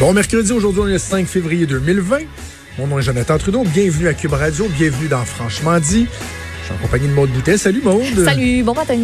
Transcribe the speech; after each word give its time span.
Bon, 0.00 0.12
mercredi, 0.12 0.50
aujourd'hui, 0.52 0.82
on 0.82 0.88
est 0.88 0.92
le 0.92 0.98
5 0.98 1.24
février 1.24 1.66
2020. 1.66 2.18
Mon 2.78 2.88
nom 2.88 2.98
est 2.98 3.02
Jonathan 3.02 3.38
Trudeau. 3.38 3.62
Bienvenue 3.62 4.08
à 4.08 4.14
Cube 4.14 4.32
Radio. 4.32 4.66
Bienvenue 4.76 5.06
dans 5.06 5.24
Franchement 5.24 5.78
dit. 5.78 6.08
Je 6.60 6.64
suis 6.64 6.74
en 6.74 6.78
compagnie 6.78 7.06
de 7.06 7.12
Maude 7.12 7.30
Boutet. 7.30 7.56
Salut 7.56 7.80
Maude. 7.80 8.24
Salut, 8.24 8.64
bon 8.64 8.74
matin. 8.74 8.98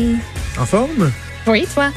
En 0.59 0.67
forme? 0.67 1.13
Oui, 1.47 1.67
toi? 1.73 1.91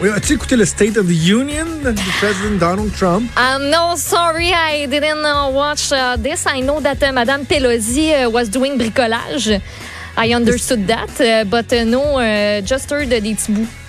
Oui, 0.00 0.08
as-tu 0.14 0.34
écouté 0.34 0.54
le 0.54 0.64
State 0.64 0.96
of 0.96 1.06
the 1.08 1.28
Union 1.28 1.66
du 1.84 2.10
président 2.20 2.58
Donald 2.60 2.92
Trump? 2.96 3.28
Uh, 3.36 3.58
no, 3.58 3.96
sorry, 3.96 4.52
I 4.52 4.86
didn't 4.86 5.24
uh, 5.24 5.50
watch 5.50 5.90
uh, 5.90 6.16
this. 6.16 6.46
I 6.46 6.60
know 6.62 6.80
that 6.80 7.02
uh, 7.02 7.12
Madame 7.12 7.44
Pelosi 7.44 8.12
uh, 8.12 8.30
was 8.30 8.48
doing 8.48 8.78
bricolage. 8.78 9.60
I 10.16 10.32
understood 10.32 10.86
that, 10.86 11.46
but 11.50 11.72
no, 11.86 12.18
uh, 12.18 12.60
just 12.60 12.88
heard 12.90 13.08
des 13.08 13.20
petits 13.20 13.48
bouts. 13.48 13.81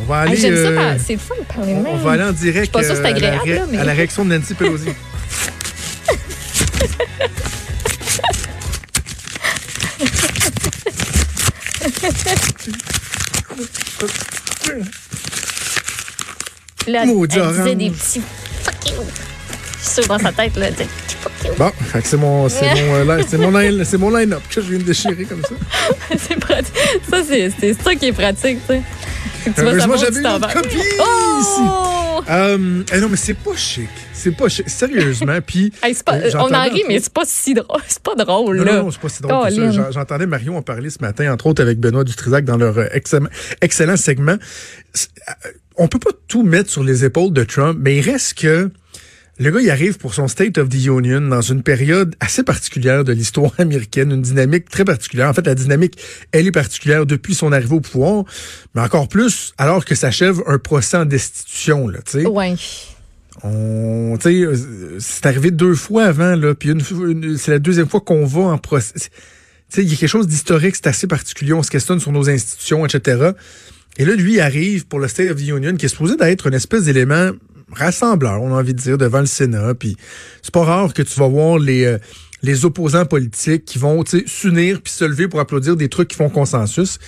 On 0.00 0.04
va 0.04 0.20
aller. 0.20 0.32
Hey, 0.32 0.40
J'aime 0.40 0.56
ça, 0.56 0.68
euh, 0.68 0.96
c'est 1.04 1.16
fun 1.16 1.34
de 1.38 1.44
parler 1.54 1.74
de 1.74 1.78
même. 1.80 1.86
on 1.86 1.96
va 1.96 2.12
aller 2.12 2.24
en 2.24 2.32
direct 2.32 2.56
Je 2.58 2.62
suis 2.64 2.70
pas 2.70 2.82
sûre 2.82 2.94
que 2.94 2.96
c'est 2.96 3.04
euh, 3.04 3.16
à, 3.16 3.20
la 3.20 3.40
agréable, 3.40 3.50
là, 3.50 3.66
mais- 3.70 3.78
à 3.78 3.84
la 3.84 3.92
réaction 3.92 4.24
de 4.24 4.36
Nancy 4.36 4.54
Pelosi. 4.54 4.88
Là, 16.86 17.04
Maudit 17.04 17.38
elle 17.38 17.48
disait 17.48 17.74
des 17.74 17.90
petits 17.90 18.22
fuck 18.62 18.90
you. 18.90 19.02
Je 19.78 19.84
suis 19.84 19.94
sûre 20.02 20.06
dans 20.06 20.18
sa 20.18 20.30
tête, 20.30 20.56
là, 20.56 20.70
disait 20.70 20.86
fuck 21.20 21.32
you. 21.44 21.52
Bon, 21.58 21.72
c'est 22.04 22.16
mon, 22.16 22.48
c'est 22.48 22.74
mon, 22.74 22.94
euh, 22.94 23.22
c'est 23.84 23.98
mon, 23.98 24.10
line-up 24.10 24.42
que 24.48 24.60
je 24.60 24.68
viens 24.68 24.78
de 24.78 24.84
déchirer 24.84 25.24
comme 25.24 25.42
ça. 25.42 25.54
c'est 26.16 26.38
pratique. 26.38 26.74
Ça, 27.10 27.22
c'est 27.26 27.50
c'est 27.58 27.74
ça 27.82 27.94
qui 27.94 28.06
est 28.06 28.12
pratique, 28.12 28.58
tu 28.68 28.74
sais. 28.74 28.82
Heureusement, 29.58 29.96
j'avais 29.96 30.20
une 30.20 30.26
autre 30.26 30.52
copie 30.52 30.76
ici. 30.76 31.60
Oh! 31.60 32.20
Euh, 32.28 32.82
eh 32.92 32.98
non, 33.00 33.08
mais 33.08 33.16
c'est 33.16 33.34
pas 33.34 33.54
chic. 33.54 33.88
C'est 34.12 34.32
pas 34.32 34.48
chic. 34.48 34.68
Sérieusement. 34.68 35.38
Puis. 35.46 35.72
Hey, 35.82 35.94
pas- 36.04 36.14
euh, 36.16 36.30
on 36.34 36.52
en 36.52 36.62
rit, 36.64 36.82
mais 36.88 36.98
c'est 36.98 37.12
pas 37.12 37.24
si 37.24 37.54
drôle. 37.54 37.80
C'est 37.86 38.02
pas 38.02 38.14
drôle, 38.14 38.56
Non, 38.56 38.64
là. 38.64 38.72
non, 38.78 38.84
non, 38.84 38.90
c'est 38.90 39.00
pas 39.00 39.08
si 39.08 39.22
drôle 39.22 39.48
que 39.48 39.72
ça. 39.72 39.90
J'entendais 39.90 40.26
Marion 40.26 40.56
en 40.56 40.62
parler 40.62 40.90
ce 40.90 40.98
matin, 41.00 41.32
entre 41.32 41.46
autres 41.46 41.62
avec 41.62 41.78
Benoît 41.78 42.04
Dutrisac 42.04 42.44
dans 42.44 42.56
leur 42.56 42.78
euh, 42.78 42.86
excellent, 42.92 43.28
excellent 43.60 43.96
segment. 43.96 44.32
Euh, 44.32 45.48
On 45.76 45.88
peut 45.88 45.98
pas 45.98 46.10
tout 46.26 46.42
mettre 46.42 46.70
sur 46.70 46.82
les 46.82 47.04
épaules 47.04 47.32
de 47.32 47.44
Trump, 47.44 47.78
mais 47.80 47.96
il 47.96 48.00
reste 48.00 48.34
que 48.38 48.70
le 49.38 49.50
gars, 49.50 49.60
il 49.60 49.68
arrive 49.70 49.98
pour 49.98 50.14
son 50.14 50.28
State 50.28 50.56
of 50.58 50.68
the 50.70 50.86
Union 50.86 51.20
dans 51.20 51.40
une 51.42 51.62
période 51.62 52.14
assez 52.20 52.42
particulière 52.42 53.04
de 53.04 53.12
l'histoire 53.12 53.52
américaine, 53.58 54.10
une 54.12 54.22
dynamique 54.22 54.68
très 54.70 54.84
particulière. 54.84 55.28
En 55.28 55.34
fait, 55.34 55.46
la 55.46 55.54
dynamique, 55.54 55.98
elle 56.32 56.46
est 56.46 56.52
particulière 56.52 57.04
depuis 57.06 57.34
son 57.34 57.52
arrivée 57.52 57.74
au 57.74 57.80
pouvoir, 57.80 58.24
mais 58.74 58.80
encore 58.80 59.08
plus 59.08 59.52
alors 59.58 59.84
que 59.84 59.94
s'achève 59.94 60.40
un 60.46 60.58
procès 60.58 60.96
en 60.96 61.04
destitution, 61.04 61.86
là, 61.88 61.98
tu 62.04 62.20
sais. 62.22 62.26
Ouais. 62.26 62.54
On, 63.42 64.16
tu 64.18 64.30
sais, 64.30 64.40
euh, 64.42 64.96
c'est 64.98 65.26
arrivé 65.26 65.50
deux 65.50 65.74
fois 65.74 66.04
avant, 66.04 66.34
là, 66.36 66.54
puis 66.54 66.70
une, 66.70 66.80
fois- 66.80 67.08
une- 67.10 67.36
c'est 67.36 67.50
la 67.50 67.58
deuxième 67.58 67.88
fois 67.88 68.00
qu'on 68.00 68.24
va 68.24 68.40
en 68.42 68.58
procès. 68.58 68.94
Tu 68.94 69.08
sais, 69.68 69.82
il 69.82 69.90
y 69.90 69.92
a 69.92 69.96
quelque 69.96 70.08
chose 70.08 70.26
d'historique, 70.26 70.76
c'est 70.76 70.86
assez 70.86 71.06
particulier, 71.06 71.52
on 71.52 71.62
se 71.62 71.70
questionne 71.70 72.00
sur 72.00 72.12
nos 72.12 72.30
institutions, 72.30 72.86
etc. 72.86 73.32
Et 73.98 74.04
là, 74.06 74.14
lui, 74.14 74.34
il 74.34 74.40
arrive 74.40 74.86
pour 74.86 74.98
le 75.00 75.08
State 75.08 75.30
of 75.30 75.36
the 75.36 75.48
Union, 75.48 75.74
qui 75.76 75.84
est 75.86 75.88
supposé 75.90 76.16
d'être 76.16 76.46
une 76.46 76.54
espèce 76.54 76.84
d'élément 76.84 77.30
rassembleur, 77.72 78.42
on 78.42 78.54
a 78.54 78.58
envie 78.60 78.74
de 78.74 78.80
dire, 78.80 78.98
devant 78.98 79.20
le 79.20 79.26
Sénat. 79.26 79.74
Puis 79.74 79.96
c'est 80.42 80.52
pas 80.52 80.64
rare 80.64 80.94
que 80.94 81.02
tu 81.02 81.18
vas 81.18 81.28
voir 81.28 81.58
les, 81.58 81.84
euh, 81.84 81.98
les 82.42 82.64
opposants 82.64 83.06
politiques 83.06 83.64
qui 83.64 83.78
vont, 83.78 84.04
s'unir 84.26 84.80
puis 84.82 84.92
se 84.92 85.04
lever 85.04 85.28
pour 85.28 85.40
applaudir 85.40 85.76
des 85.76 85.88
trucs 85.88 86.08
qui 86.08 86.16
font 86.16 86.30
consensus. 86.30 86.98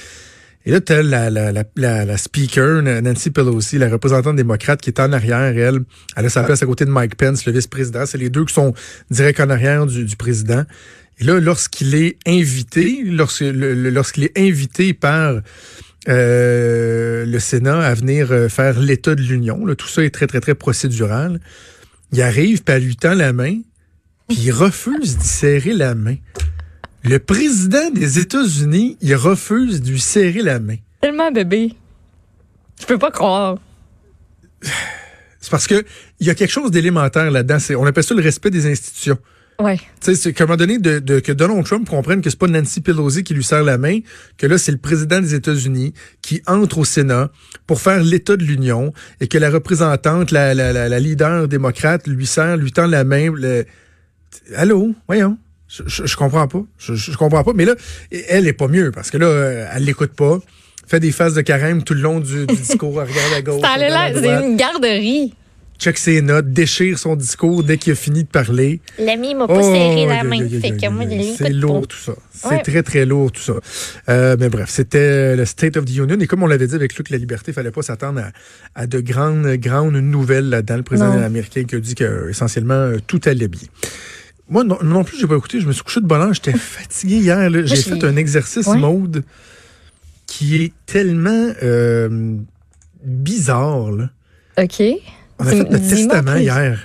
Et 0.66 0.70
là, 0.70 0.80
t'as 0.80 1.02
la, 1.02 1.30
la, 1.30 1.52
la, 1.52 2.04
la, 2.04 2.18
speaker, 2.18 2.82
Nancy 2.82 3.30
Pelosi, 3.30 3.78
la 3.78 3.88
représentante 3.88 4.36
démocrate 4.36 4.80
qui 4.82 4.90
est 4.90 5.00
en 5.00 5.12
arrière, 5.12 5.56
elle. 5.56 5.80
Elle 6.16 6.26
a 6.26 6.28
sa 6.28 6.42
place 6.42 6.62
à 6.62 6.66
côté 6.66 6.84
de 6.84 6.90
Mike 6.90 7.16
Pence, 7.16 7.46
le 7.46 7.52
vice-président. 7.52 8.04
C'est 8.04 8.18
les 8.18 8.28
deux 8.28 8.44
qui 8.44 8.52
sont 8.52 8.74
direct 9.10 9.40
en 9.40 9.48
arrière 9.48 9.86
du, 9.86 10.04
du 10.04 10.16
président. 10.16 10.64
Et 11.20 11.24
là, 11.24 11.40
lorsqu'il 11.40 11.94
est 11.94 12.18
invité, 12.26 13.02
lorsqu'il 13.04 14.24
est 14.24 14.38
invité 14.38 14.92
par 14.94 15.40
euh, 16.08 17.26
le 17.26 17.38
Sénat 17.38 17.80
à 17.80 17.94
venir 17.94 18.32
euh, 18.32 18.48
faire 18.48 18.78
l'état 18.80 19.14
de 19.14 19.20
l'Union, 19.20 19.74
tout 19.74 19.88
ça 19.88 20.02
est 20.02 20.10
très, 20.10 20.26
très, 20.26 20.40
très 20.40 20.54
procédural. 20.54 21.40
Il 22.12 22.22
arrive, 22.22 22.62
puis 22.62 22.74
elle 22.74 22.84
lui 22.84 22.96
tend 22.96 23.14
la 23.14 23.32
main, 23.32 23.60
puis 24.28 24.38
il 24.38 24.50
refuse 24.52 25.18
d'y 25.18 25.26
serrer 25.26 25.74
la 25.74 25.94
main. 25.94 26.16
Le 27.04 27.18
président 27.18 27.90
des 27.90 28.18
États-Unis, 28.18 28.96
il 29.00 29.14
refuse 29.14 29.82
de 29.82 29.90
lui 29.90 30.00
serrer 30.00 30.42
la 30.42 30.58
main. 30.58 30.76
Tellement 31.00 31.30
bébé. 31.30 31.74
Je 32.80 32.86
peux 32.86 32.98
pas 32.98 33.10
croire. 33.10 33.58
C'est 35.40 35.50
parce 35.50 35.66
que 35.66 35.84
il 36.20 36.26
y 36.26 36.30
a 36.30 36.34
quelque 36.34 36.50
chose 36.50 36.70
d'élémentaire 36.70 37.30
là-dedans. 37.30 37.58
On 37.78 37.86
appelle 37.86 38.04
ça 38.04 38.14
le 38.14 38.22
respect 38.22 38.50
des 38.50 38.66
institutions. 38.66 39.18
Ouais. 39.60 39.76
Tu 39.76 39.82
sais, 40.00 40.14
c'est 40.14 40.32
qu'à 40.32 40.44
un 40.44 40.46
moment 40.46 40.56
donné, 40.56 40.78
de, 40.78 41.00
de- 41.00 41.18
que 41.18 41.32
Donald 41.32 41.64
Trump 41.66 41.88
comprenne 41.88 42.20
que 42.20 42.30
c'est 42.30 42.38
pas 42.38 42.46
Nancy 42.46 42.80
Pelosi 42.80 43.24
qui 43.24 43.34
lui 43.34 43.42
serre 43.42 43.64
la 43.64 43.76
main, 43.76 43.98
que 44.36 44.46
là, 44.46 44.56
c'est 44.56 44.70
le 44.70 44.78
président 44.78 45.20
des 45.20 45.34
États-Unis 45.34 45.94
qui 46.22 46.40
entre 46.46 46.78
au 46.78 46.84
Sénat 46.84 47.30
pour 47.66 47.80
faire 47.80 48.02
l'état 48.02 48.36
de 48.36 48.44
l'Union 48.44 48.92
et 49.20 49.26
que 49.26 49.36
la 49.36 49.50
représentante, 49.50 50.30
la, 50.30 50.54
la, 50.54 50.72
la, 50.72 50.88
la 50.88 51.00
leader 51.00 51.48
démocrate 51.48 52.06
lui 52.06 52.26
serre, 52.26 52.56
lui 52.56 52.70
tend 52.70 52.86
la 52.86 53.02
main. 53.02 53.32
Le... 53.34 53.64
Allô? 54.54 54.94
Voyons. 55.08 55.36
Je, 55.68 55.82
je, 55.86 56.06
je 56.06 56.16
comprends 56.16 56.46
pas. 56.46 56.62
Je, 56.78 56.94
je, 56.94 57.16
comprends 57.16 57.42
pas. 57.42 57.52
Mais 57.52 57.64
là, 57.64 57.74
elle 58.28 58.46
est 58.46 58.52
pas 58.52 58.68
mieux 58.68 58.90
parce 58.92 59.10
que 59.10 59.18
là, 59.18 59.70
elle 59.74 59.84
l'écoute 59.84 60.12
pas. 60.12 60.38
Fait 60.86 61.00
des 61.00 61.12
phases 61.12 61.34
de 61.34 61.42
carême 61.42 61.82
tout 61.82 61.92
le 61.94 62.00
long 62.00 62.20
du, 62.20 62.46
du 62.46 62.54
discours. 62.56 62.94
Regarde 62.94 63.32
à 63.36 63.42
gauche. 63.42 63.60
C'est 64.14 64.46
une 64.46 64.56
garderie. 64.56 65.34
Check 65.78 65.96
ses 65.96 66.22
notes, 66.22 66.52
déchire 66.52 66.98
son 66.98 67.14
discours 67.14 67.62
dès 67.62 67.78
qu'il 67.78 67.92
a 67.92 67.96
fini 67.96 68.24
de 68.24 68.28
parler. 68.28 68.80
L'ami 68.98 69.34
m'a 69.36 69.46
pas 69.46 69.58
Oh, 69.58 69.62
serré 69.62 70.06
la 70.06 70.24
main. 70.24 70.38
C'est 71.36 71.50
lourd 71.50 71.86
tout 71.86 71.96
ça. 71.96 72.14
C'est 72.32 72.48
Ouais. 72.48 72.62
très, 72.62 72.82
très 72.82 73.06
lourd 73.06 73.30
tout 73.30 73.40
ça. 73.40 73.54
Euh, 74.08 74.36
mais 74.40 74.48
bref, 74.48 74.70
c'était 74.70 75.36
le 75.36 75.44
State 75.44 75.76
of 75.76 75.84
the 75.84 75.90
Union. 75.96 76.18
Et 76.18 76.26
comme 76.26 76.42
on 76.42 76.48
l'avait 76.48 76.66
dit 76.66 76.74
avec 76.74 76.96
Luc 76.96 77.10
La 77.10 77.16
Liberté, 77.18 77.52
il 77.52 77.54
fallait 77.54 77.70
pas 77.70 77.82
s'attendre 77.82 78.20
à, 78.74 78.80
à 78.82 78.86
de 78.88 78.98
grandes, 79.00 79.46
grandes 79.54 79.94
nouvelles 79.94 80.48
là-dedans. 80.48 80.76
Le 80.78 80.82
président 80.82 81.14
Non. 81.14 81.22
américain 81.22 81.62
qui 81.62 81.76
a 81.76 81.80
dit 81.80 81.94
que 81.94 82.02
euh, 82.04 82.30
essentiellement 82.30 82.74
euh, 82.74 82.98
tout 83.06 83.20
allait 83.26 83.46
bien. 83.48 83.68
Moi 84.50 84.64
non, 84.64 84.78
non 84.82 85.04
plus, 85.04 85.16
j'ai 85.20 85.26
pas 85.28 85.36
écouté. 85.36 85.60
Je 85.60 85.66
me 85.68 85.72
suis 85.72 85.84
couché 85.84 86.00
de 86.00 86.06
bonne 86.06 86.22
heure. 86.22 86.34
J'étais 86.34 86.52
fatigué 86.58 87.18
hier. 87.18 87.50
J'ai 87.52 87.66
j'ai- 87.66 87.76
fait 87.76 88.02
un 88.04 88.16
exercice 88.16 88.66
Ouais. 88.66 88.78
mode 88.78 89.22
qui 90.26 90.56
est 90.62 90.72
tellement 90.86 91.52
euh, 91.62 92.34
bizarre. 93.04 93.92
là. 93.92 94.10
OK. 94.60 94.82
On 95.38 95.46
a 95.46 95.50
fait 95.50 95.56
notre 95.70 95.88
testament 95.88 96.32
plus. 96.32 96.40
hier. 96.42 96.78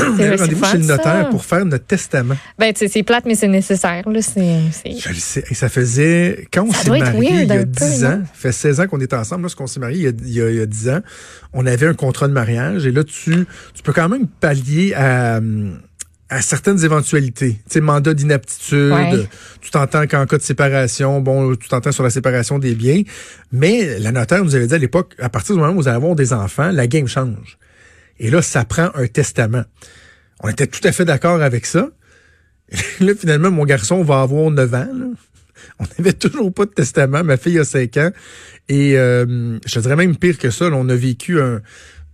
On 0.00 0.16
c'est 0.16 0.36
rendez-vous 0.36 0.64
chez 0.64 0.76
le 0.78 0.82
ça. 0.84 0.96
notaire 0.96 1.28
pour 1.30 1.44
faire 1.44 1.64
notre 1.64 1.84
testament. 1.84 2.36
Ben, 2.56 2.72
tu 2.72 2.78
sais, 2.78 2.88
c'est 2.88 3.02
plate, 3.02 3.24
mais 3.26 3.34
c'est 3.34 3.48
nécessaire, 3.48 4.08
là. 4.08 4.22
C'est. 4.22 4.60
c'est- 4.70 4.96
Je 5.00 5.08
le 5.08 5.14
sais. 5.16 5.44
Et 5.50 5.54
ça 5.54 5.68
faisait, 5.68 6.46
quand 6.52 6.62
on 6.68 6.72
s'est 6.72 6.84
doit 6.86 6.98
être 6.98 7.12
marié 7.12 7.30
weird 7.30 7.42
il 7.42 7.48
y 7.48 7.50
a 7.50 7.54
un 7.54 7.64
peu, 7.64 7.66
10 7.66 8.02
non? 8.04 8.08
ans, 8.10 8.20
ça 8.24 8.30
fait 8.34 8.52
16 8.52 8.80
ans 8.80 8.86
qu'on 8.86 9.00
est 9.00 9.12
ensemble, 9.12 9.42
lorsqu'on 9.42 9.66
s'est 9.66 9.80
marié 9.80 9.96
il 9.98 10.02
y, 10.04 10.06
a, 10.06 10.12
il, 10.24 10.32
y 10.34 10.40
a, 10.40 10.50
il 10.50 10.56
y 10.56 10.60
a 10.60 10.66
10 10.66 10.88
ans, 10.90 11.00
on 11.52 11.66
avait 11.66 11.88
un 11.88 11.94
contrat 11.94 12.28
de 12.28 12.32
mariage 12.32 12.86
et 12.86 12.92
là, 12.92 13.02
tu, 13.02 13.44
tu 13.74 13.82
peux 13.82 13.92
quand 13.92 14.08
même 14.08 14.28
pallier 14.28 14.94
à, 14.94 15.40
à 16.30 16.42
certaines 16.42 16.84
éventualités. 16.84 17.52
Tu 17.52 17.60
sais, 17.74 17.80
mandat 17.80 18.12
d'inaptitude, 18.14 18.92
Ouais. 18.92 19.26
tu 19.60 19.70
t'entends 19.70 20.06
qu'en 20.06 20.26
cas 20.26 20.36
de 20.36 20.42
séparation, 20.42 21.20
bon, 21.20 21.54
tu 21.56 21.68
t'entends 21.68 21.92
sur 21.92 22.04
la 22.04 22.10
séparation 22.10 22.58
des 22.58 22.74
biens, 22.74 23.02
mais 23.52 23.98
la 23.98 24.12
notaire 24.12 24.44
nous 24.44 24.54
avait 24.54 24.66
dit 24.66 24.74
à 24.74 24.78
l'époque, 24.78 25.14
à 25.18 25.28
partir 25.30 25.54
du 25.54 25.60
moment 25.60 25.72
où 25.72 25.76
vous 25.82 25.88
allez 25.88 25.96
avoir 25.96 26.14
des 26.14 26.32
enfants, 26.32 26.70
la 26.70 26.86
game 26.86 27.08
change. 27.08 27.58
Et 28.18 28.30
là, 28.30 28.42
ça 28.42 28.64
prend 28.64 28.90
un 28.94 29.06
testament. 29.06 29.64
On 30.40 30.48
était 30.48 30.66
tout 30.66 30.80
à 30.84 30.92
fait 30.92 31.04
d'accord 31.04 31.40
avec 31.42 31.64
ça. 31.66 31.88
Et 33.00 33.04
là, 33.04 33.12
finalement, 33.18 33.50
mon 33.50 33.64
garçon 33.64 34.02
va 34.02 34.20
avoir 34.20 34.50
9 34.50 34.74
ans. 34.74 34.88
là. 34.94 35.06
On 35.80 35.84
n'avait 35.98 36.12
toujours 36.12 36.52
pas 36.52 36.66
de 36.66 36.70
testament. 36.70 37.24
Ma 37.24 37.36
fille 37.36 37.58
a 37.58 37.64
5 37.64 37.96
ans. 37.96 38.10
Et 38.68 38.96
euh, 38.98 39.58
je 39.66 39.74
te 39.74 39.78
dirais 39.80 39.96
même 39.96 40.16
pire 40.16 40.36
que 40.38 40.50
ça. 40.50 40.68
là, 40.68 40.76
on 40.76 40.88
a 40.88 40.94
vécu 40.94 41.40
un- 41.40 41.62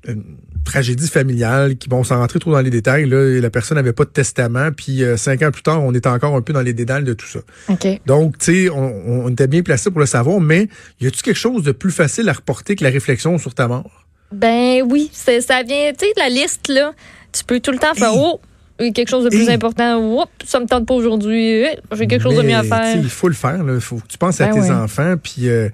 une 0.06 0.22
tragédie 0.65 1.09
familiale 1.09 1.76
qui, 1.76 1.88
bon, 1.88 2.05
sans 2.05 2.19
rentrer 2.19 2.38
trop 2.38 2.52
dans 2.52 2.61
les 2.61 2.70
détails, 2.70 3.06
là, 3.08 3.40
la 3.40 3.50
personne 3.50 3.76
n'avait 3.76 3.93
pas 3.93 4.05
de 4.05 4.11
testament. 4.11 4.70
Puis 4.76 5.02
euh, 5.05 5.17
cinq 5.17 5.43
ans 5.43 5.50
plus 5.50 5.62
tard, 5.62 5.82
on 5.82 5.93
est 5.94 6.06
encore 6.06 6.34
un 6.37 6.40
peu 6.43 6.52
dans 6.52 6.62
les 6.62 6.73
dédales 6.73 7.05
de 7.05 7.12
tout 7.12 7.26
ça. 7.26 7.40
Donc, 8.06 8.38
tu 8.38 8.44
sais, 8.67 8.70
on, 8.70 9.25
on 9.26 9.29
était 9.31 9.46
bien 9.46 9.62
placé 9.62 9.90
pour 9.90 10.00
le 10.00 10.06
savoir, 10.06 10.40
mais 10.40 10.69
y 11.00 11.06
a-tu 11.06 11.23
quelque 11.23 11.37
chose 11.38 11.62
de 11.64 11.73
plus 11.73 11.90
facile 11.93 12.29
à 12.29 12.32
reporter 12.32 12.76
que 12.76 12.84
la 12.84 12.90
réflexion 12.90 13.38
sur 13.38 13.55
ta 13.55 13.69
mort? 13.69 14.06
Ben 14.32 14.82
oui, 14.90 15.11
ça 15.12 15.32
vient, 15.32 15.93
tu 15.93 16.06
sais, 16.06 16.12
de 16.17 16.19
la 16.20 16.29
liste, 16.29 16.69
là. 16.69 16.93
Tu 17.32 17.44
peux 17.44 17.61
tout 17.61 17.70
le 17.73 17.79
temps 17.79 17.94
faire, 17.94 18.11
Hey. 18.12 18.19
oh, 18.20 18.40
quelque 18.79 19.09
chose 19.09 19.25
de 19.25 19.31
plus 19.31 19.49
important. 19.49 19.99
Oups, 19.99 20.31
ça 20.44 20.61
me 20.61 20.67
tente 20.67 20.87
pas 20.87 20.94
aujourd'hui. 20.94 21.62
Eh, 21.62 21.79
J'ai 21.93 22.06
quelque 22.06 22.23
chose 22.23 22.37
de 22.37 22.43
mieux 22.43 22.55
à 22.55 22.62
faire. 22.62 22.97
Il 22.97 23.09
faut 23.09 23.29
le 23.29 23.35
faire. 23.35 23.65
Il 23.67 23.81
faut 23.81 23.97
que 23.97 24.06
tu 24.09 24.19
penses 24.19 24.41
à 24.41 24.47
Ben 24.47 24.55
tes 24.55 24.61
ouais. 24.61 24.71
enfants. 24.71 25.15
Puis, 25.23 25.49
euh, 25.49 25.69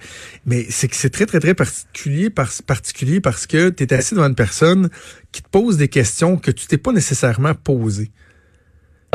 mais 0.47 0.67
c'est 0.69 0.89
que 0.89 0.97
c'est 0.97 1.11
très, 1.11 1.27
très, 1.27 1.41
très 1.41 1.55
particulier, 1.55 2.31
par, 2.31 2.51
particulier 2.67 3.21
parce 3.21 3.47
que 3.47 3.71
tu 3.71 3.85
es 3.85 3.93
assis 3.95 4.15
devant 4.15 4.27
une 4.27 4.35
personne 4.35 4.91
qui 5.33 5.43
te 5.43 5.49
pose 5.49 5.77
des 5.77 5.89
questions 5.89 6.37
que 6.37 6.51
tu 6.51 6.67
t'es 6.67 6.79
pas 6.79 6.93
nécessairement 6.93 7.55
posées. 7.55 8.11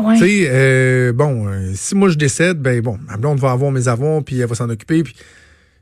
Ouais. 0.03 0.17
Tu 0.17 0.25
sais, 0.25 0.47
euh, 0.49 1.13
bon, 1.13 1.47
euh, 1.47 1.71
si 1.73 1.95
moi 1.95 2.09
je 2.09 2.15
décède, 2.15 2.59
ben 2.59 2.81
bon, 2.81 2.99
ma 3.07 3.17
blonde 3.17 3.39
va 3.39 3.51
avoir 3.51 3.71
mes 3.71 3.87
avoirs, 3.87 4.23
puis 4.23 4.39
elle 4.39 4.47
va 4.47 4.55
s'en 4.55 4.69
occuper. 4.69 5.03
Puis 5.03 5.15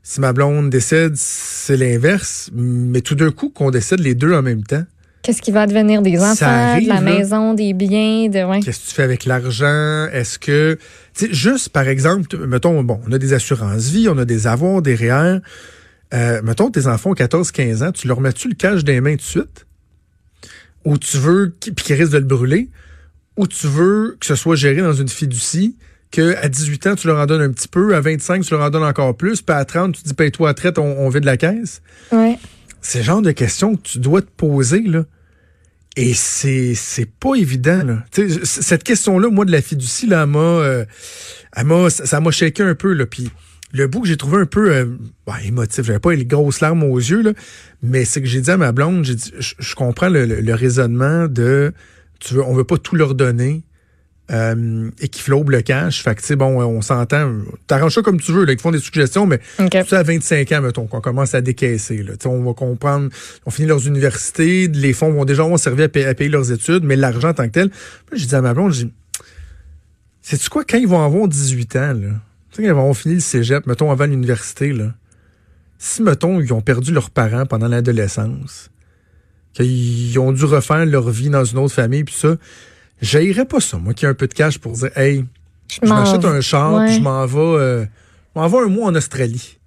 si 0.02 0.20
ma 0.20 0.32
blonde 0.32 0.70
décède, 0.70 1.14
c'est 1.16 1.76
l'inverse. 1.76 2.50
Mais 2.52 3.00
tout 3.00 3.14
d'un 3.14 3.30
coup, 3.30 3.48
qu'on 3.48 3.70
décède 3.70 4.00
les 4.00 4.14
deux 4.14 4.32
en 4.32 4.42
même 4.42 4.62
temps, 4.62 4.84
Qu'est-ce 5.24 5.40
qui 5.40 5.52
va 5.52 5.62
advenir 5.62 6.02
des 6.02 6.20
enfants, 6.20 6.44
arrive, 6.44 6.84
de 6.84 6.88
la 6.88 6.96
là. 6.96 7.00
maison, 7.00 7.54
des 7.54 7.72
biens, 7.72 8.28
de 8.28 8.44
ouais. 8.44 8.60
Qu'est-ce 8.60 8.80
que 8.80 8.88
tu 8.90 8.94
fais 8.94 9.02
avec 9.02 9.24
l'argent? 9.24 10.06
Est-ce 10.12 10.38
que, 10.38 10.78
tu 11.14 11.26
sais, 11.26 11.32
juste 11.32 11.70
par 11.70 11.88
exemple, 11.88 12.46
mettons, 12.46 12.82
bon, 12.82 13.00
on 13.08 13.12
a 13.12 13.16
des 13.16 13.32
assurances 13.32 13.88
vie, 13.88 14.06
on 14.10 14.18
a 14.18 14.26
des 14.26 14.46
avoirs, 14.46 14.82
des 14.82 14.94
REER. 14.94 15.38
Euh, 16.12 16.42
mettons, 16.42 16.70
tes 16.70 16.86
enfants 16.86 17.12
ont 17.12 17.14
14-15 17.14 17.82
ans, 17.82 17.92
tu 17.92 18.06
leur 18.06 18.20
mets-tu 18.20 18.48
le 18.48 18.54
cash 18.54 18.84
des 18.84 19.00
mains 19.00 19.12
tout 19.12 19.16
de 19.16 19.22
suite? 19.22 19.66
Ou 20.84 20.98
tu 20.98 21.16
veux, 21.16 21.54
puis 21.58 21.72
qu'ils 21.72 21.96
risquent 21.96 22.12
de 22.12 22.18
le 22.18 22.24
brûler? 22.24 22.68
Ou 23.38 23.46
tu 23.46 23.66
veux 23.66 24.18
que 24.20 24.26
ce 24.26 24.34
soit 24.34 24.56
géré 24.56 24.82
dans 24.82 24.92
une 24.92 25.08
fiducie, 25.08 25.74
que 26.10 26.36
à 26.36 26.50
18 26.50 26.86
ans, 26.86 26.94
tu 26.96 27.06
leur 27.06 27.18
en 27.18 27.24
donnes 27.24 27.40
un 27.40 27.50
petit 27.50 27.66
peu, 27.66 27.96
à 27.96 28.00
25, 28.02 28.44
tu 28.44 28.52
leur 28.52 28.62
en 28.62 28.68
donnes 28.68 28.84
encore 28.84 29.16
plus, 29.16 29.40
puis 29.40 29.56
à 29.56 29.64
30, 29.64 29.96
tu 29.96 30.02
dis 30.02 30.12
paye-toi 30.12 30.50
à 30.50 30.54
traite, 30.54 30.78
on, 30.78 30.98
on 30.98 31.08
vide 31.08 31.24
la 31.24 31.38
caisse? 31.38 31.80
Ouais. 32.12 32.38
C'est 32.86 32.98
le 32.98 33.04
genre 33.04 33.22
de 33.22 33.30
questions 33.32 33.76
que 33.76 33.82
tu 33.82 33.98
dois 33.98 34.20
te 34.20 34.30
poser, 34.36 34.82
là. 34.82 35.04
Et 35.96 36.12
c'est 36.12 36.74
c'est 36.74 37.06
pas 37.08 37.34
évident, 37.36 37.82
là. 37.84 38.04
Tu 38.12 38.28
sais, 38.28 38.44
c- 38.44 38.62
cette 38.62 38.82
question-là, 38.84 39.30
moi, 39.30 39.44
de 39.44 39.52
la 39.52 39.62
fiducie, 39.62 40.06
là, 40.06 40.26
m'a, 40.26 40.38
euh, 40.38 40.84
ça 41.88 42.20
m'a 42.20 42.30
shaké 42.30 42.62
un 42.62 42.74
peu, 42.74 42.92
là. 42.92 43.06
Puis 43.06 43.30
le 43.72 43.86
bout 43.86 44.02
que 44.02 44.08
j'ai 44.08 44.16
trouvé 44.16 44.38
un 44.38 44.46
peu 44.46 44.70
euh, 44.72 44.86
bah, 45.26 45.36
émotif, 45.44 45.84
j'avais 45.84 45.98
pas 46.00 46.12
les 46.12 46.26
grosses 46.26 46.60
larmes 46.60 46.82
aux 46.82 46.98
yeux, 46.98 47.22
là, 47.22 47.32
mais 47.82 48.04
c'est 48.04 48.20
que 48.20 48.26
j'ai 48.28 48.40
dit 48.40 48.50
à 48.50 48.56
ma 48.56 48.72
blonde, 48.72 49.04
j'ai 49.04 49.14
dit, 49.14 49.32
je 49.38 49.74
comprends 49.74 50.08
le- 50.08 50.26
le 50.26 50.54
raisonnement 50.54 51.26
de, 51.26 51.72
tu 52.20 52.34
veux, 52.34 52.42
on 52.42 52.54
veut 52.54 52.64
pas 52.64 52.76
tout 52.78 52.96
leur 52.96 53.14
donner. 53.14 53.62
Euh, 54.30 54.90
et 55.00 55.08
qui 55.08 55.20
flaube 55.20 55.50
le 55.50 55.60
cash. 55.60 56.02
Fait 56.02 56.14
que, 56.14 56.20
tu 56.20 56.28
sais, 56.28 56.36
bon, 56.36 56.62
on 56.62 56.80
s'entend. 56.80 57.30
T'arranges 57.66 57.94
ça 57.94 58.00
comme 58.00 58.18
tu 58.18 58.32
veux, 58.32 58.46
là. 58.46 58.52
Ils 58.52 58.56
te 58.56 58.62
font 58.62 58.70
des 58.70 58.78
suggestions, 58.78 59.26
mais 59.26 59.38
OK. 59.58 59.76
c'est 59.86 59.92
à 59.92 60.02
25 60.02 60.50
ans, 60.52 60.62
mettons, 60.62 60.86
qu'on 60.86 61.02
commence 61.02 61.34
à 61.34 61.42
décaisser. 61.42 62.02
Là. 62.02 62.14
On 62.24 62.42
va 62.42 62.54
comprendre, 62.54 63.10
on 63.44 63.50
finit 63.50 63.68
leurs 63.68 63.86
universités, 63.86 64.66
les 64.68 64.94
fonds 64.94 65.12
vont 65.12 65.26
déjà 65.26 65.42
avoir 65.42 65.58
servi 65.58 65.82
à 65.82 65.90
payer, 65.90 66.06
à 66.06 66.14
payer 66.14 66.30
leurs 66.30 66.50
études, 66.52 66.84
mais 66.84 66.96
l'argent 66.96 67.28
en 67.28 67.34
tant 67.34 67.44
que 67.44 67.52
tel. 67.52 67.70
J'ai 68.14 68.24
dit 68.24 68.34
à 68.34 68.40
ma 68.40 68.54
blonde, 68.54 68.72
j'ai 68.72 68.88
sais-tu 70.24 70.48
quoi, 70.48 70.64
quand 70.64 70.78
ils 70.78 70.88
vont 70.88 71.04
avoir 71.04 71.28
18 71.28 71.76
ans, 71.76 71.92
là, 71.92 72.08
tu 72.50 72.56
sais, 72.56 72.62
quand 72.62 72.68
ils 72.68 72.72
vont 72.72 72.80
avoir 72.80 72.96
fini 72.96 73.14
le 73.14 73.20
cégep, 73.20 73.66
mettons, 73.66 73.90
avant 73.90 74.06
l'université, 74.06 74.72
là, 74.72 74.94
si, 75.78 76.02
mettons, 76.02 76.40
ils 76.40 76.52
ont 76.52 76.62
perdu 76.62 76.92
leurs 76.92 77.10
parents 77.10 77.44
pendant 77.44 77.68
l'adolescence, 77.68 78.70
qu'ils 79.52 80.18
ont 80.18 80.32
dû 80.32 80.46
refaire 80.46 80.86
leur 80.86 81.10
vie 81.10 81.28
dans 81.28 81.44
une 81.44 81.58
autre 81.58 81.74
famille, 81.74 82.04
puis 82.04 82.14
ça, 82.14 82.36
j'haïrais 83.00 83.44
pas 83.44 83.60
ça, 83.60 83.76
moi, 83.78 83.94
qui 83.94 84.04
ai 84.04 84.08
un 84.08 84.14
peu 84.14 84.26
de 84.26 84.34
cash 84.34 84.58
pour 84.58 84.72
dire, 84.72 84.90
hey, 84.96 85.24
je 85.82 85.86
m'achète 85.88 86.24
un 86.24 86.40
char, 86.40 86.74
Ouais. 86.74 86.86
puis 86.86 86.94
je 86.96 87.00
m'en 87.00 87.24
vais, 87.26 87.38
euh, 87.38 87.84
m'en 88.34 88.46
vais 88.48 88.58
un 88.58 88.68
mois 88.68 88.86
en 88.88 88.94
Australie. 88.94 89.58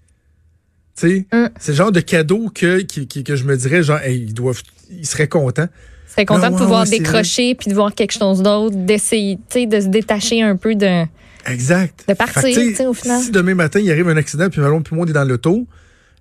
Tu 0.95 1.07
sais, 1.09 1.25
Mm. 1.31 1.49
c'est 1.59 1.71
le 1.73 1.77
genre 1.77 1.91
de 1.91 1.99
cadeau 1.99 2.49
que, 2.53 2.79
qui- 2.81 3.07
que 3.23 3.35
je 3.35 3.43
me 3.43 3.55
dirais, 3.55 3.83
genre, 3.83 3.99
hey, 3.99 4.19
ils 4.23 4.33
doivent, 4.33 4.61
ils 4.89 5.05
seraient 5.05 5.27
contents. 5.27 5.67
serais 6.09 6.25
content 6.25 6.41
Ah, 6.45 6.49
de 6.49 6.55
ouais, 6.55 6.61
pouvoir 6.61 6.83
ouais, 6.85 6.89
décrocher 6.97 7.53
puis 7.53 7.69
de 7.69 7.75
voir 7.75 7.93
quelque 7.93 8.13
chose 8.13 8.41
d'autre, 8.41 8.75
d'essayer, 8.75 9.35
tu 9.49 9.59
sais, 9.59 9.65
de 9.67 9.79
se 9.79 9.87
détacher 9.87 10.41
un 10.41 10.55
peu 10.55 10.73
de. 10.73 11.03
Exact. 11.45 12.05
De 12.07 12.13
partir, 12.15 12.41
que, 12.41 12.69
tu 12.69 12.75
sais, 12.75 12.87
au 12.87 12.93
final. 12.93 13.21
Si 13.21 13.29
demain 13.31 13.53
matin, 13.53 13.79
il 13.79 13.91
arrive 13.91 14.07
un 14.09 14.17
accident, 14.17 14.49
puis 14.49 14.59
Malone 14.59 14.81
puis 14.83 14.95
moi, 14.95 15.05
on 15.05 15.09
est 15.09 15.13
dans 15.13 15.23
l'auto, 15.25 15.67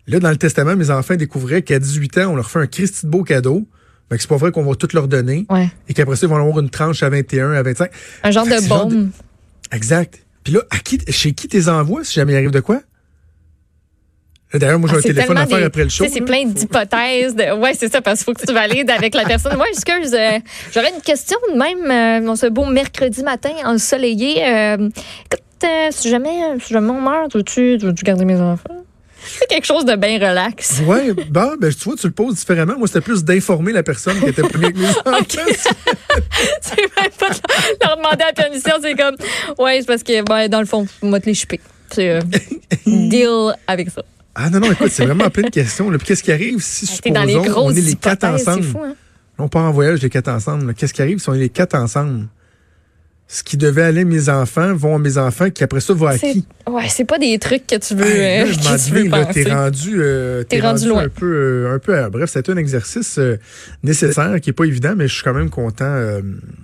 là, 0.07 0.21
dans 0.21 0.29
le 0.31 0.37
testament, 0.37 0.77
mes 0.77 0.91
enfants 0.91 1.17
découvraient 1.17 1.63
qu'à 1.63 1.79
18 1.79 2.19
ans, 2.19 2.33
on 2.33 2.37
leur 2.37 2.51
fait 2.51 2.59
un 2.59 2.67
Christy 2.67 3.07
de 3.07 3.11
beau 3.11 3.23
cadeau, 3.23 3.67
mais 4.11 4.19
c'est 4.19 4.29
pas 4.29 4.37
vrai 4.37 4.53
qu'on 4.53 4.63
va 4.65 4.75
tout 4.75 4.89
leur 4.93 5.09
donner, 5.09 5.47
Ouais. 5.51 5.69
et 5.89 5.95
qu'après 5.95 6.17
ça, 6.17 6.27
ils 6.27 6.29
vont 6.31 6.37
avoir 6.37 6.59
une 6.61 6.71
tranche 6.71 7.03
à 7.03 7.09
21, 7.11 7.53
à 7.53 7.63
25. 7.63 7.91
Un 8.23 8.31
genre 8.31 8.47
Fait 8.47 8.61
de 8.61 8.67
genre 8.67 8.87
bombe. 8.87 9.09
Exact. 9.73 10.23
Puis 10.45 10.53
là, 10.55 10.61
à 10.71 10.79
qui, 10.79 11.01
chez 11.09 11.33
qui 11.33 11.49
t'es 11.49 11.69
envoies, 11.69 12.05
si 12.05 12.15
jamais 12.15 12.33
il 12.33 12.37
arrive 12.37 12.51
de 12.53 12.61
quoi? 12.61 12.81
D'ailleurs, 14.55 14.79
moi, 14.79 14.89
j'ai 14.89 14.95
Ah, 14.97 14.99
un 14.99 15.03
téléphone 15.03 15.37
à 15.39 15.47
faire 15.47 15.59
des- 15.59 15.65
après 15.65 15.83
le 15.83 15.91
show. 15.91 16.05
C'est 16.11 16.21
plein 16.21 16.45
d'hypothèses. 16.47 17.35
De... 17.35 17.59
Ouais, 17.61 17.75
c'est 17.75 17.91
ça, 17.93 18.01
parce 18.01 18.21
qu'il 18.23 18.27
faut 18.33 18.41
que 18.41 18.47
tu 18.47 18.55
valides 18.55 18.89
avec 18.91 19.15
la 19.15 19.25
personne. 19.25 19.57
Moi, 19.57 19.67
excuse, 19.71 20.15
euh, 20.15 20.39
j'aurais 20.73 20.91
une 20.95 21.03
question 21.03 21.37
de 21.53 21.59
même, 21.59 21.91
euh, 22.23 22.25
dans 22.27 22.37
ce 22.37 22.47
beau 22.47 22.65
mercredi 22.65 23.23
matin 23.25 23.51
ensoleillé. 23.65 24.47
Euh, 24.47 24.77
écoute, 25.27 25.43
euh, 25.65 25.89
si, 25.91 26.09
jamais, 26.09 26.59
si 26.65 26.73
jamais 26.73 26.91
on 26.91 27.01
meurt, 27.01 27.35
veux-tu 27.35 27.77
veux 27.79 27.93
garder 27.93 28.25
mes 28.25 28.41
enfants? 28.41 28.85
C'est 29.39 29.49
quelque 29.49 29.67
chose 29.67 29.85
de 29.85 29.97
bien 29.97 30.19
relax. 30.19 30.81
Ouais, 30.87 31.13
bah, 31.31 31.55
ben, 31.61 31.73
tu 31.73 31.85
vois, 31.85 31.97
tu 31.97 32.07
le 32.07 32.13
poses 32.13 32.37
différemment. 32.37 32.79
Moi, 32.79 32.87
c'était 32.87 33.01
plus 33.01 33.25
d'informer 33.25 33.73
la 33.73 33.83
personne 33.83 34.19
qui 34.21 34.27
était 34.27 34.43
mes 34.43 34.89
enfants. 34.89 35.25
c'est 36.61 36.77
même 36.77 37.11
pas 37.19 37.31
de 37.31 37.85
leur 37.85 37.97
demander 37.97 38.23
à 38.23 38.27
la 38.27 38.33
permission, 38.33 38.73
c'est 38.81 38.95
comme, 38.95 39.17
ouais, 39.59 39.79
c'est 39.81 39.87
parce 39.87 40.03
que, 40.03 40.23
ben, 40.23 40.49
dans 40.49 40.61
le 40.61 40.67
fond, 40.67 40.87
moi, 41.03 41.21
te 41.21 41.27
les 41.27 41.35
choper. 41.35 41.61
Euh, 41.99 42.21
deal 42.87 43.55
avec 43.67 43.91
ça. 43.91 44.03
Ah 44.35 44.51
non, 44.51 44.61
non, 44.61 44.71
écoute, 44.73 44.91
c'est 44.91 45.05
vraiment 45.07 45.31
plein 45.31 45.45
de 45.45 45.51
questions. 45.51 45.89
Puis 45.89 45.99
qu'est-ce 46.01 46.23
qui 46.23 46.33
arrive 46.33 46.61
si, 46.61 46.87
T'es 47.01 47.11
dans 47.11 47.25
les 47.25 47.33
supposons, 47.33 47.67
on 47.67 47.71
est 47.71 47.81
les 47.81 47.95
quatre 47.95 48.25
ensemble? 48.25 48.65
fou, 48.65 48.81
hein? 48.85 48.95
On 49.39 49.49
part 49.49 49.65
en 49.65 49.71
voyage 49.71 50.03
les 50.03 50.11
quatre 50.11 50.29
ensemble. 50.29 50.75
Qu'est-ce 50.75 50.95
qui 50.95 51.03
arrive 51.03 51.19
si 51.19 51.29
on 51.29 51.35
est 51.35 51.39
les 51.39 51.49
quatre 51.49 51.75
ensemble? 51.75 52.27
Ce 53.29 53.43
qui 53.43 53.57
devait 53.57 53.83
aller 53.83 54.03
à 54.03 54.05
mes 54.05 54.29
enfants 54.29 54.73
vont 54.77 54.95
à 54.95 54.99
mes 55.01 55.19
enfants, 55.19 55.51
qui 55.51 55.65
après 55.65 55.81
ça 55.81 55.95
va 55.95 56.11
à 56.11 56.17
C'est- 56.19 56.31
qui? 56.33 56.47
Ouais, 56.69 56.89
c'est 56.89 57.05
pas 57.05 57.19
des 57.19 57.37
trucs 57.41 57.67
que 57.67 57.75
tu 57.77 57.97
veux, 57.97 58.07
Hey, 58.07 58.45
là, 58.45 58.51
euh, 58.51 58.53
je 58.53 58.69
m'en 58.69 58.77
que 58.77 58.85
tu 58.85 58.91
veux 58.93 59.03
dis, 59.03 59.09
là, 59.09 59.27
penser. 59.27 59.45
t'es 59.45 59.53
rendu, 59.53 59.95
euh, 59.99 60.43
T'es 60.45 60.61
rendu 60.61 60.85
rendu, 60.85 60.89
loin. 60.91 61.03
un 61.05 61.09
peu, 61.09 61.27
euh, 61.27 61.75
un 61.75 61.79
peu. 61.81 61.99
à- 61.99 62.09
Bref, 62.09 62.31
c'était 62.31 62.53
un 62.53 62.57
exercice 62.57 63.19
euh, 63.19 63.37
nécessaire 63.83 64.41
qui 64.41 64.51
est 64.51 64.53
pas 64.53 64.65
évident, 64.65 64.95
mais 64.97 65.09
je 65.09 65.15
suis 65.15 65.25
quand 65.25 65.35
même 65.35 65.51
content 65.51 65.85
euh, 65.87 66.23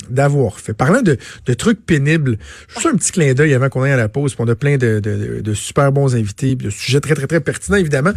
d'avoir 0.08 0.60
fait. 0.60 0.72
Parlant 0.72 1.02
de, 1.02 1.16
de 1.46 1.54
trucs 1.54 1.84
pénibles, 1.84 2.38
je 2.68 2.78
fais 2.80 2.88
un 2.90 2.94
petit 2.96 3.10
clin 3.10 3.34
d'œil 3.34 3.54
avant 3.54 3.68
qu'on 3.68 3.82
aille 3.82 3.92
à 3.92 3.96
la 3.96 4.08
pause, 4.08 4.36
on 4.38 4.46
a 4.46 4.54
plein 4.54 4.76
de, 4.76 5.00
de, 5.00 5.40
de 5.40 5.54
super 5.54 5.90
bons 5.90 6.14
invités, 6.14 6.54
de 6.54 6.70
sujets 6.70 7.00
très 7.00 7.14
très 7.16 7.26
très 7.26 7.40
pertinents 7.40 7.78
évidemment. 7.78 8.12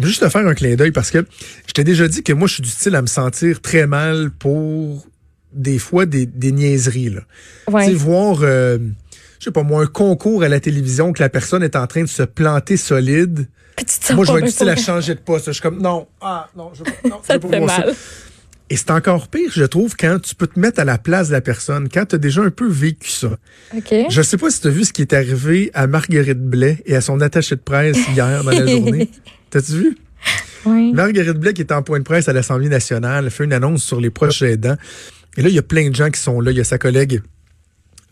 Juste 0.00 0.22
te 0.22 0.28
faire 0.30 0.46
un 0.46 0.54
clin 0.54 0.76
d'œil 0.76 0.92
parce 0.92 1.10
que 1.10 1.26
je 1.66 1.72
t'ai 1.74 1.84
déjà 1.84 2.08
dit 2.08 2.22
que 2.22 2.32
moi 2.32 2.48
je 2.48 2.54
suis 2.54 2.62
du 2.62 2.70
style 2.70 2.94
à 2.96 3.02
me 3.02 3.06
sentir 3.06 3.60
très 3.60 3.86
mal 3.86 4.30
pour 4.30 5.06
des 5.54 5.78
fois 5.78 6.06
des, 6.06 6.26
des 6.26 6.52
niaiseries 6.52 7.10
là. 7.10 7.20
Ouais. 7.68 7.84
Tu 7.84 7.90
sais, 7.90 7.96
voir, 7.96 8.38
euh, 8.42 8.78
je 9.38 9.44
sais 9.44 9.50
pas 9.50 9.62
moi, 9.62 9.82
un 9.82 9.86
concours 9.86 10.42
à 10.42 10.48
la 10.48 10.60
télévision 10.60 11.12
que 11.12 11.22
la 11.22 11.28
personne 11.28 11.62
est 11.62 11.76
en 11.76 11.86
train 11.86 12.02
de 12.02 12.08
se 12.08 12.22
planter 12.22 12.76
solide. 12.76 13.48
Moi, 14.14 14.24
je 14.24 14.32
vais 14.32 14.68
à 14.70 14.74
pour 14.74 14.84
changer 14.84 15.14
de 15.14 15.20
poste. 15.20 15.46
Je 15.46 15.52
suis 15.52 15.62
comme, 15.62 15.80
non, 15.80 16.06
ah, 16.20 16.48
non, 16.56 16.70
je 16.74 16.80
veux 16.80 16.84
pas, 16.84 17.08
non, 17.08 17.16
je 17.22 17.26
Ça 17.26 17.34
veux 17.34 17.40
te 17.40 17.46
pas 17.46 17.52
fait 17.52 17.58
voir 17.58 17.70
ça. 17.70 17.86
mal. 17.86 17.94
Et 18.70 18.76
c'est 18.76 18.90
encore 18.90 19.28
pire, 19.28 19.50
je 19.54 19.64
trouve, 19.64 19.96
quand 19.96 20.18
tu 20.22 20.34
peux 20.34 20.46
te 20.46 20.58
mettre 20.58 20.80
à 20.80 20.84
la 20.84 20.96
place 20.96 21.28
de 21.28 21.32
la 21.32 21.40
personne, 21.42 21.88
quand 21.92 22.06
tu 22.06 22.14
as 22.14 22.18
déjà 22.18 22.40
un 22.42 22.50
peu 22.50 22.66
vécu 22.66 23.10
ça. 23.10 23.36
OK. 23.76 23.94
Je 24.08 24.22
sais 24.22 24.38
pas 24.38 24.50
si 24.50 24.62
tu 24.62 24.68
as 24.68 24.70
vu 24.70 24.84
ce 24.84 24.92
qui 24.94 25.02
est 25.02 25.12
arrivé 25.12 25.70
à 25.74 25.86
Marguerite 25.86 26.40
Blais 26.40 26.78
et 26.86 26.96
à 26.96 27.02
son 27.02 27.20
attaché 27.20 27.54
de 27.56 27.60
presse 27.60 27.98
hier 28.16 28.42
dans 28.44 28.50
la 28.50 28.66
journée. 28.66 29.10
T'as-tu 29.50 29.72
vu? 29.72 29.98
Oui. 30.64 30.92
Marguerite 30.92 31.36
Blais 31.36 31.52
qui 31.52 31.60
est 31.60 31.72
en 31.72 31.82
point 31.82 31.98
de 31.98 32.04
presse 32.04 32.28
à 32.28 32.32
l'Assemblée 32.32 32.70
nationale, 32.70 33.30
fait 33.30 33.44
une 33.44 33.52
annonce 33.52 33.82
sur 33.84 34.00
les 34.00 34.10
proches 34.10 34.40
aidants. 34.42 34.76
Et 35.36 35.42
là, 35.42 35.48
il 35.48 35.54
y 35.54 35.58
a 35.58 35.62
plein 35.62 35.88
de 35.90 35.94
gens 35.94 36.10
qui 36.10 36.20
sont 36.20 36.40
là. 36.40 36.50
Il 36.50 36.56
y 36.56 36.60
a 36.60 36.64
sa 36.64 36.78
collègue 36.78 37.22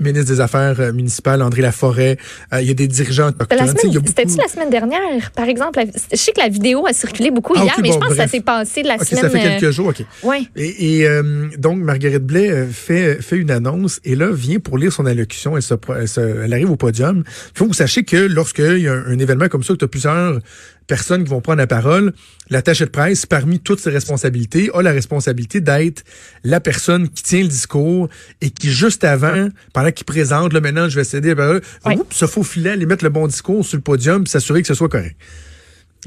ministre 0.03 0.33
des 0.33 0.41
Affaires 0.41 0.81
euh, 0.81 0.95
municipales, 0.95 1.43
André 1.43 1.61
Laforêt. 1.61 2.17
Euh, 2.55 2.63
il 2.63 2.69
y 2.69 2.71
a 2.71 2.75
des 2.75 2.89
dirigeants 2.89 3.29
autochtones. 3.29 3.59
Beaucoup- 3.93 4.07
c'était-tu 4.07 4.39
la 4.39 4.49
semaine 4.49 4.71
dernière, 4.71 5.31
par 5.33 5.47
exemple? 5.47 5.79
je 6.11 6.17
sais 6.17 6.33
que 6.33 6.41
la 6.41 6.49
vidéo 6.49 6.87
a 6.87 6.95
circulé 6.95 7.31
beaucoup 7.31 7.53
Ah, 7.55 7.65
hier, 7.65 7.75
mais 7.83 7.93
je 7.93 7.99
pense 7.99 8.09
que 8.09 8.15
ça 8.15 8.27
s'est 8.27 8.41
passé 8.41 8.83
la 8.83 8.95
OK, 8.95 9.05
semaine. 9.05 9.25
ça 9.25 9.29
fait 9.29 9.47
euh, 9.47 9.59
quelques 9.59 9.75
jours, 9.75 9.89
OK. 9.89 10.03
ouais. 10.23 10.41
Et, 10.57 11.01
et, 11.01 11.07
euh, 11.07 11.49
donc, 11.59 11.81
Marguerite 11.83 12.25
Blais 12.25 12.65
fait, 12.73 13.21
fait 13.21 13.37
une 13.37 13.51
annonce 13.51 14.01
et 14.03 14.15
là, 14.17 14.31
vient 14.33 14.59
pour 14.59 14.79
lire 14.79 14.91
son 14.91 15.05
allocution. 15.05 15.55
Elle, 15.59 15.63
se, 15.63 15.75
pro- 15.75 15.93
elle, 15.95 16.09
se- 16.09 16.19
elle 16.45 16.53
arrive 16.55 16.71
au 16.71 16.77
podium. 16.77 17.23
Il 17.27 17.59
faut 17.59 17.65
que 17.65 17.69
vous 17.69 17.75
sachiez 17.75 18.03
que 18.05 18.17
lorsqu'il 18.17 18.79
y 18.79 18.89
a 18.89 18.95
un, 18.95 19.05
un 19.05 19.19
événement 19.19 19.49
comme 19.49 19.63
ça, 19.65 19.75
que 19.75 19.79
tu 19.81 19.85
as 19.85 19.89
plusieurs 19.89 20.39
personnes 20.91 21.23
qui 21.23 21.31
vont 21.31 21.41
prendre 21.41 21.59
la 21.59 21.69
parole, 21.69 22.13
l'attaché 22.51 22.85
de 22.85 22.91
presse, 22.91 23.25
parmi 23.25 23.61
toutes 23.61 23.79
ses 23.79 23.91
responsabilités, 23.91 24.71
a 24.75 24.83
la 24.83 24.91
responsabilité 24.91 25.61
d'être 25.61 26.03
la 26.43 26.59
personne 26.59 27.09
qui 27.09 27.23
tient 27.23 27.43
le 27.43 27.49
discours 27.49 28.09
et 28.41 28.51
qui, 28.51 28.71
juste 28.71 29.05
avant, 29.05 29.49
pendant 29.73 29.93
qu'il 29.93 30.05
présente, 30.05 30.53
là, 30.53 30.61
maintenant, 30.61 30.89
je 30.89 30.97
vais 30.97 31.05
céder 31.05 31.29
la 31.31 31.37
parole, 31.37 31.61
Ouais. 31.87 31.97
oups, 31.97 32.17
se 32.17 32.27
faufiler, 32.27 32.71
aller 32.71 32.87
mettre 32.87 33.05
le 33.05 33.11
bon 33.11 33.29
discours 33.29 33.65
sur 33.65 33.77
le 33.77 33.83
podium 33.83 34.25
puis 34.25 34.31
s'assurer 34.33 34.63
que 34.63 34.69
ce 34.69 34.75
soit 34.75 34.89
correct. 34.89 35.17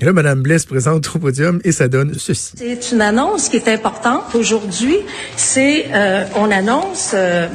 Et 0.02 0.06
là, 0.06 0.12
Mme 0.12 0.42
Blais 0.42 0.60
se 0.60 0.68
présente 0.68 1.10
au 1.16 1.20
podium 1.20 1.62
et 1.64 1.72
ça 1.72 1.88
donne 1.88 2.16
ceci. 2.18 2.52
C'est 2.58 2.92
une 2.92 3.02
annonce 3.02 3.48
qui 3.48 3.56
est 3.58 3.68
importante 3.70 4.36
aujourd'hui. 4.36 4.98
C'est, 5.38 5.86
euh, 5.94 6.26
on 6.36 6.52
annonce, 6.52 7.12
euh, 7.14 7.48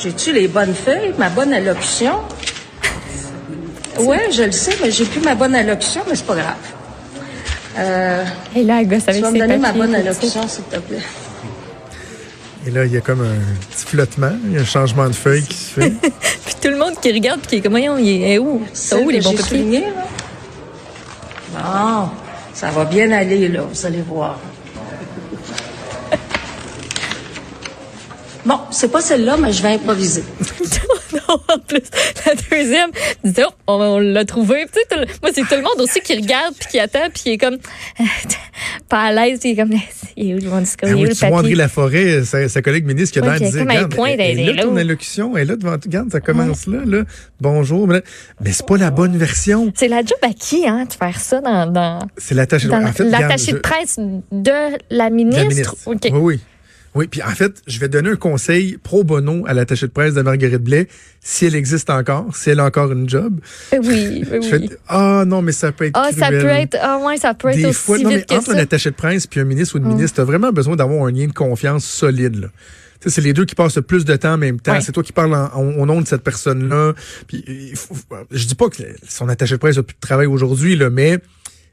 j'ai-tu 0.00 0.32
les 0.32 0.48
bonnes 0.48 0.74
feuilles, 0.74 1.12
ma 1.18 1.28
bonne 1.28 1.52
allocution? 1.52 2.14
Ouais, 4.00 4.30
je 4.32 4.42
le 4.42 4.52
sais, 4.52 4.72
mais 4.82 4.90
j'ai 4.90 5.04
plus 5.04 5.20
ma 5.20 5.34
bonne 5.34 5.54
allocution, 5.54 6.02
mais 6.08 6.14
c'est 6.16 6.26
pas 6.26 6.34
grave. 6.34 6.54
Euh, 7.78 8.24
Et 8.54 8.62
là, 8.62 8.80
elle 8.80 8.88
gosse 8.88 9.04
tu 9.04 9.10
avec 9.10 9.22
vas 9.22 9.28
ses 9.28 9.34
me 9.34 9.38
donner 9.40 9.56
ma 9.58 9.72
bonne 9.72 9.94
allocution, 9.94 10.46
s'il 10.48 10.64
te 10.64 10.78
plaît. 10.78 10.98
Et 12.66 12.70
là, 12.70 12.84
il 12.86 12.92
y 12.92 12.96
a 12.96 13.00
comme 13.00 13.20
un 13.20 13.66
petit 13.70 13.84
flottement, 13.84 14.32
il 14.46 14.54
y 14.54 14.58
a 14.58 14.60
un 14.62 14.64
changement 14.64 15.06
de 15.06 15.12
feuille 15.14 15.42
qui 15.42 15.56
se 15.56 15.70
fait. 15.80 15.90
Puis 16.46 16.54
tout 16.62 16.68
le 16.68 16.78
monde 16.78 16.94
qui 17.00 17.12
regarde, 17.12 17.40
puis 17.40 17.48
qui 17.48 17.56
est 17.56 17.60
comme, 17.60 17.72
voyons, 17.72 17.98
il 17.98 18.22
est 18.22 18.38
où? 18.38 18.62
C'est 18.72 19.02
où 19.02 19.10
les 19.10 19.20
bons 19.20 19.34
papiers? 19.34 19.84
Bon, 21.52 22.08
ça 22.54 22.70
va 22.70 22.84
bien 22.84 23.10
aller, 23.12 23.48
là, 23.48 23.62
vous 23.70 23.86
allez 23.86 24.02
voir. 24.02 24.38
Bon, 28.46 28.58
c'est 28.70 28.90
pas 28.92 29.00
celle-là, 29.00 29.36
mais 29.38 29.52
je 29.52 29.62
vais 29.62 29.70
improviser. 29.70 30.22
non, 31.14 31.40
en 31.48 31.58
plus. 31.66 31.80
La 32.26 32.34
deuxième, 32.50 32.90
disais, 33.24 33.44
oh, 33.46 33.52
on, 33.66 33.74
on 33.80 33.98
l'a 34.00 34.24
trouvé. 34.26 34.66
Tu 34.70 34.80
sais, 34.80 34.96
le- 35.00 35.06
moi, 35.22 35.30
c'est 35.34 35.42
tout 35.42 35.54
le 35.54 35.62
monde 35.62 35.80
aussi 35.80 36.00
qui 36.00 36.14
regarde 36.14 36.54
puis 36.58 36.68
qui 36.72 36.78
attend 36.78 37.08
puis 37.12 37.22
qui 37.22 37.30
est 37.30 37.38
comme 37.38 37.56
pas 38.90 39.00
à 39.04 39.12
l'aise. 39.12 39.40
puis 39.40 39.50
Il 39.50 39.52
est 39.52 39.62
comme, 39.62 39.72
il 40.16 40.30
est 40.30 40.34
où 40.46 40.50
mon 40.50 40.60
discours? 40.60 40.88
Ah 40.88 40.88
Il 40.88 40.90
est 40.90 40.94
où 40.94 40.98
oui, 41.04 41.08
le 41.08 41.14
tu 41.14 41.20
vois 41.20 41.28
André 41.28 41.42
papier? 41.42 41.54
Laforêt, 41.54 42.24
sa, 42.24 42.48
sa 42.50 42.60
collègue 42.60 42.84
ministre, 42.86 43.14
qui 43.14 43.18
a 43.26 43.30
Oui, 43.30 43.40
de 43.40 43.50
qui 43.50 43.56
à 43.58 43.60
regarde, 43.62 43.94
point 43.94 44.08
elle, 44.10 44.20
elle 44.20 44.44
là, 44.46 44.52
là. 44.52 44.62
ton 44.64 44.76
allocution, 44.76 45.36
elle 45.36 45.42
est 45.42 45.46
là 45.46 45.56
devant, 45.56 45.72
regarde, 45.82 46.10
ça 46.12 46.20
commence 46.20 46.66
là, 46.66 46.78
là. 46.84 47.02
Bonjour. 47.40 47.86
Mais, 47.88 48.02
mais 48.42 48.52
c'est 48.52 48.66
pas 48.66 48.76
la 48.76 48.90
bonne 48.90 49.16
version. 49.16 49.72
C'est 49.74 49.88
la 49.88 50.00
job 50.00 50.18
à 50.22 50.34
qui, 50.34 50.66
hein, 50.68 50.84
de 50.84 50.92
faire 50.92 51.18
ça 51.18 51.40
dans, 51.40 51.66
dans, 51.66 51.98
C'est 52.18 52.34
l'attaché 52.34 52.68
dans 52.68 52.84
en 52.84 52.92
fait, 52.92 53.04
de 53.04 53.58
presse 53.58 53.98
de 53.98 54.50
la 54.50 55.04
La 55.04 55.10
ministre? 55.10 55.48
ministre. 55.48 55.74
OK. 55.86 56.00
Oui, 56.12 56.18
oui. 56.20 56.40
Oui, 56.94 57.08
puis 57.08 57.22
en 57.22 57.30
fait, 57.30 57.60
je 57.66 57.80
vais 57.80 57.88
donner 57.88 58.10
un 58.10 58.16
conseil 58.16 58.78
pro 58.82 59.02
bono 59.02 59.44
à 59.48 59.54
l'attaché 59.54 59.86
de 59.86 59.92
presse 59.92 60.14
de 60.14 60.22
Marguerite 60.22 60.62
Blais, 60.62 60.86
si 61.20 61.46
elle 61.46 61.56
existe 61.56 61.90
encore, 61.90 62.34
si 62.36 62.50
elle 62.50 62.60
a 62.60 62.64
encore 62.66 62.92
une 62.92 63.08
job. 63.08 63.40
Euh, 63.72 63.78
Oui, 63.82 64.24
oui, 64.32 64.38
Je 64.42 64.76
ah 64.88 65.24
non, 65.26 65.42
mais 65.42 65.52
ça 65.52 65.72
peut 65.72 65.86
être 65.86 65.98
Ah, 65.98 66.10
ça 66.16 66.28
peut 66.28 66.44
être, 66.46 66.76
ah 66.80 66.98
ouais, 67.04 67.16
ça 67.16 67.34
peut 67.34 67.48
être 67.48 67.56
Des 67.56 67.64
aussi 67.66 67.80
fois, 67.80 67.98
non, 67.98 68.10
mais 68.10 68.22
que 68.22 68.34
entre 68.34 68.46
ça. 68.46 68.52
un 68.52 68.58
attaché 68.58 68.90
de 68.90 68.94
presse 68.94 69.26
puis 69.26 69.40
un 69.40 69.44
ministre 69.44 69.74
ou 69.74 69.78
une 69.78 69.86
Mm. 69.86 69.94
ministre, 69.94 70.14
tu 70.16 70.20
as 70.20 70.24
vraiment 70.24 70.52
besoin 70.52 70.76
d'avoir 70.76 71.04
un 71.06 71.10
lien 71.10 71.26
de 71.26 71.32
confiance 71.32 71.84
solide. 71.84 72.36
Là. 72.36 72.48
Tu 73.00 73.10
sais, 73.10 73.16
c'est 73.16 73.20
les 73.22 73.32
deux 73.32 73.44
qui 73.44 73.54
passent 73.56 73.76
le 73.76 73.82
plus 73.82 74.04
de 74.04 74.14
temps 74.16 74.34
en 74.34 74.38
même 74.38 74.60
temps. 74.60 74.72
Ouais. 74.72 74.80
C'est 74.80 74.92
toi 74.92 75.02
qui 75.02 75.12
parles 75.12 75.34
en- 75.34 75.50
en- 75.52 75.74
au 75.74 75.84
nom 75.86 76.00
de 76.00 76.06
cette 76.06 76.22
personne-là. 76.22 76.92
Puis, 77.26 77.44
il 77.48 77.76
faut- 77.76 77.96
je 78.30 78.46
dis 78.46 78.54
pas 78.54 78.68
que 78.68 78.82
son 79.08 79.28
attaché 79.28 79.54
de 79.54 79.58
presse 79.58 79.76
a 79.78 79.82
plus 79.82 79.94
de 79.94 80.00
travail 80.00 80.26
aujourd'hui, 80.26 80.76
là, 80.76 80.90
mais 80.90 81.18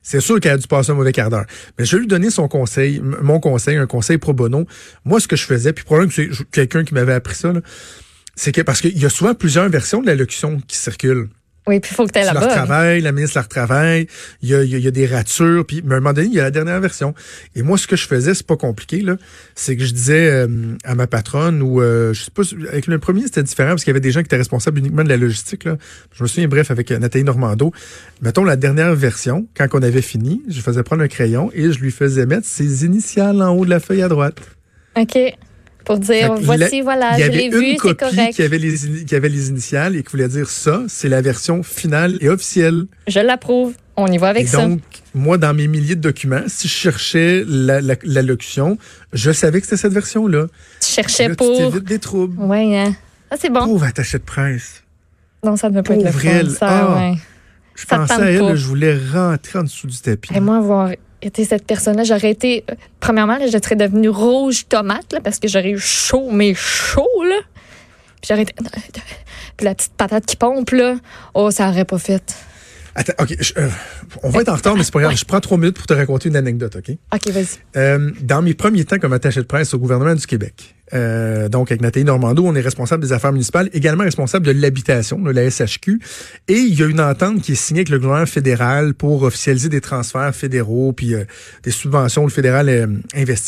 c'est 0.02 0.20
sûr 0.20 0.40
qu'elle 0.40 0.54
a 0.54 0.58
dû 0.58 0.68
passer 0.68 0.92
un 0.92 0.96
mauvais 0.96 1.12
quart 1.12 1.30
d'heure. 1.30 1.46
Mais 1.78 1.86
je 1.86 1.96
vais 1.96 2.02
lui 2.02 2.08
donner 2.08 2.30
son 2.30 2.48
conseil, 2.48 3.00
mon 3.02 3.40
conseil, 3.40 3.78
un 3.78 3.88
conseil 3.88 4.18
pro 4.18 4.34
bono. 4.34 4.66
Moi, 5.06 5.20
ce 5.20 5.28
que 5.28 5.36
je 5.36 5.46
faisais, 5.46 5.74
puis 5.74 5.84
probablement 5.84 6.10
que 6.10 6.34
c'est 6.34 6.50
quelqu'un 6.52 6.84
qui 6.84 6.94
m'avait 6.94 7.14
appris 7.14 7.36
ça, 7.36 7.54
c'est 8.36 8.52
que 8.52 8.62
parce 8.62 8.82
qu'il 8.82 8.98
y 8.98 9.06
a 9.06 9.10
souvent 9.10 9.34
plusieurs 9.34 9.70
versions 9.70 10.02
de 10.02 10.08
l'allocution 10.08 10.62
qui 10.68 10.78
circulent. 10.78 11.30
Oui, 11.68 11.80
puis 11.80 11.92
il 11.92 11.96
faut 11.96 12.08
que 12.08 12.12
tu 12.12 12.18
aies 12.18 12.24
la 12.26 12.34
la 12.34 12.40
bonne. 12.40 12.50
retravailles, 12.50 13.02
la 13.02 13.12
ministre 13.12 13.38
la 13.38 13.44
retravaille, 13.44 14.08
il 14.42 14.50
y 14.50 14.56
a, 14.56 14.64
y 14.64 14.74
a- 14.76 14.80
y 14.80 14.88
a 14.88 14.92
des 14.92 15.06
ratures, 15.06 15.64
puis 15.66 15.78
à 15.88 15.94
un 15.94 16.00
moment 16.00 16.12
donné, 16.12 16.28
il 16.28 16.34
y 16.34 16.40
a 16.40 16.44
la 16.44 16.50
dernière 16.52 16.80
version. 16.80 17.14
Et 17.56 17.62
moi, 17.62 17.78
ce 17.78 17.86
que 17.86 17.96
je 17.96 18.08
faisais, 18.08 18.34
c'est 18.34 18.46
pas 18.48 18.58
compliqué, 18.58 19.02
là, 19.02 19.18
c'est 19.54 19.78
que 19.78 19.86
je 19.86 19.94
disais 19.94 20.28
euh, 20.32 20.48
à 20.84 20.96
ma 20.96 21.06
patronne, 21.06 21.62
ou 21.62 21.80
euh, 21.80 22.14
je 22.14 22.24
sais 22.24 22.32
pas, 22.32 22.42
avec 22.68 22.88
le 22.88 22.98
premier, 22.98 23.22
c'était 23.24 23.44
différent, 23.44 23.70
parce 23.70 23.84
qu'il 23.84 23.92
y 23.92 23.94
avait 23.94 24.00
des 24.00 24.12
gens 24.12 24.22
qui 24.22 24.26
étaient 24.26 24.38
responsables 24.38 24.80
uniquement 24.80 25.04
de 25.04 25.10
la 25.10 25.18
logistique. 25.18 25.66
Là. 25.66 25.78
Je 26.18 26.24
me 26.24 26.28
souviens, 26.28 26.48
bref, 26.48 26.72
avec 26.72 26.90
euh, 26.90 26.98
Nathalie 26.98 27.24
Normando. 27.26 27.72
Mettons 28.24 28.44
la 28.44 28.56
dernière 28.56 28.96
version, 28.96 29.46
quand 29.56 29.68
on 29.74 29.84
avait 29.84 30.02
fini, 30.02 30.42
je 30.50 30.62
faisais 30.62 30.82
prendre 30.82 31.04
un 31.04 31.08
crayon 31.08 31.52
et 31.54 31.72
je 31.72 31.80
lui 31.80 31.92
faisais 31.92 32.26
mettre 32.26 32.48
ses 32.48 32.86
initiales 32.86 33.40
en 33.42 33.50
haut 33.56 33.66
de 33.66 33.70
la 33.70 33.80
feuille 33.80 34.02
à 34.02 34.08
droite. 34.08 34.38
OK. 35.00 35.16
Pour 35.86 35.98
dire, 36.00 36.34
voici, 36.36 36.78
la- 36.78 36.84
voilà, 36.84 37.18
je 37.20 37.32
l'ai 37.32 37.46
une 37.46 37.52
vu, 37.58 37.72
c'est 37.72 37.76
copie 37.78 37.96
correct. 37.98 38.34
qui 38.36 38.44
avait, 38.44 38.60
les, 38.60 39.06
qui 39.06 39.16
avait 39.16 39.30
les 39.30 39.50
initiales 39.50 39.96
et 39.96 40.04
qui 40.04 40.12
voulait 40.12 40.28
dire 40.28 40.50
ça, 40.50 40.84
c'est 40.88 41.10
la 41.10 41.22
version 41.22 41.64
finale 41.64 42.18
et 42.22 42.30
officielle. 42.30 42.86
Je 43.08 43.20
l'approuve. 43.20 43.74
On 43.98 44.08
y 44.08 44.18
va 44.18 44.30
avec 44.30 44.44
et 44.44 44.48
ça. 44.48 44.66
donc, 44.66 44.80
moi, 45.14 45.38
dans 45.38 45.54
mes 45.54 45.68
milliers 45.68 45.96
de 45.96 46.02
documents, 46.02 46.44
si 46.48 46.68
je 46.68 46.74
cherchais 46.74 47.44
la- 47.48 47.82
la- 47.82 47.96
l'allocution, 48.04 48.78
je 49.12 49.32
savais 49.32 49.60
que 49.60 49.66
c'était 49.68 49.78
cette 49.82 49.94
version-là. 49.94 50.48
Tu 50.80 50.88
cherchais 50.94 51.28
Là, 51.28 51.36
pour. 51.36 51.74
Tu 51.74 51.82
des 51.82 52.00
troubles. 52.00 52.36
Oui, 52.40 52.76
hein. 52.78 52.96
Ah, 53.30 53.36
c'est 53.40 53.50
bon. 53.50 53.66
Pauvre 53.66 53.84
attaché 53.86 54.18
de 54.18 54.24
presse. 54.24 54.84
Non, 55.44 55.58
ça 55.58 55.70
ne 55.70 55.76
peut 55.82 55.84
pas 55.84 55.96
être 55.96 56.24
le 56.24 56.30
elle. 56.30 56.50
Ça, 56.52 56.68
Ah. 56.70 56.96
ouais. 56.96 57.18
Je 57.76 57.86
Ça 57.88 57.98
pensais 57.98 58.14
à 58.14 58.32
elle, 58.32 58.42
là, 58.42 58.56
je 58.56 58.66
voulais 58.66 58.98
rentrer 59.14 59.60
en 59.60 59.64
dessous 59.64 59.88
du 59.88 59.98
tapis. 59.98 60.34
Et 60.36 60.40
moi, 60.40 60.58
avoir 60.58 60.92
été 61.22 61.46
cette 61.46 61.66
personne-là, 61.66 62.04
j'aurais 62.04 62.32
été. 62.32 62.64
euh, 62.70 62.76
Premièrement, 63.00 63.38
là, 63.38 63.48
je 63.48 63.58
serais 63.58 63.76
devenue 63.76 64.10
rouge 64.10 64.68
tomate, 64.68 65.14
là, 65.14 65.20
parce 65.22 65.40
que 65.40 65.48
j'aurais 65.48 65.72
eu 65.72 65.80
chaud, 65.80 66.30
mais 66.32 66.54
chaud, 66.56 67.08
là. 67.28 67.38
Puis 68.22 68.28
j'aurais 68.30 68.44
été. 68.44 68.54
Puis 69.58 69.66
la 69.66 69.76
petite 69.76 69.94
patate 69.94 70.26
qui 70.26 70.36
pompe, 70.36 70.72
là. 70.72 70.96
Oh, 71.34 71.52
ça 71.52 71.70
aurait 71.70 71.86
pas 71.86 71.98
fait. 71.98 72.36
Attends, 72.94 73.14
OK. 73.24 73.36
je- 73.40 73.54
euh, 73.58 73.70
on 74.24 74.30
va 74.30 74.42
être 74.42 74.50
en 74.50 74.56
retard, 74.56 74.76
mais 74.76 74.84
c'est 74.84 74.92
pas 74.94 75.00
grave. 75.02 75.16
Je 75.16 75.24
prends 75.26 75.40
trois 75.40 75.58
minutes 75.58 75.78
pour 75.78 75.88
te 75.88 75.94
raconter 75.94 76.28
une 76.30 76.36
anecdote, 76.36 76.76
OK? 76.76 76.92
OK, 77.14 77.30
vas-y. 77.30 77.46
Euh, 77.78 78.12
dans 78.22 78.42
mes 78.42 78.54
premiers 78.54 78.84
temps 78.84 78.98
comme 79.00 79.14
attaché 79.14 79.40
de 79.40 79.46
presse 79.46 79.74
au 79.74 79.80
gouvernement 79.80 80.14
du 80.14 80.26
Québec, 80.28 80.76
euh, 80.94 81.50
donc 81.50 81.72
avec 81.72 81.82
Nathalie 81.82 82.06
Normando, 82.06 82.44
on 82.46 82.56
est 82.56 82.62
responsable 82.62 83.04
des 83.04 83.14
affaires 83.14 83.32
municipales, 83.32 83.70
également 83.74 84.04
responsable 84.04 84.46
de 84.46 84.52
l'habitation, 84.52 85.20
de 85.20 85.32
la 85.32 85.50
SHQ, 85.50 86.00
et 86.48 86.54
il 86.54 86.80
y 86.80 86.84
a 86.84 86.88
une 86.88 87.02
entente 87.02 87.42
qui 87.42 87.54
est 87.54 87.56
signée 87.56 87.80
avec 87.80 87.90
le 87.90 88.00
gouvernement 88.00 88.26
fédéral 88.26 88.94
pour 88.94 89.24
officialiser 89.24 89.70
des 89.70 89.82
transferts 89.82 90.36
fédéraux, 90.36 90.94
puis 90.94 91.14
euh, 91.14 91.24
des 91.64 91.72
subventions 91.72 92.24
le 92.24 92.30
fédéral 92.30 92.70
euh, 92.70 92.88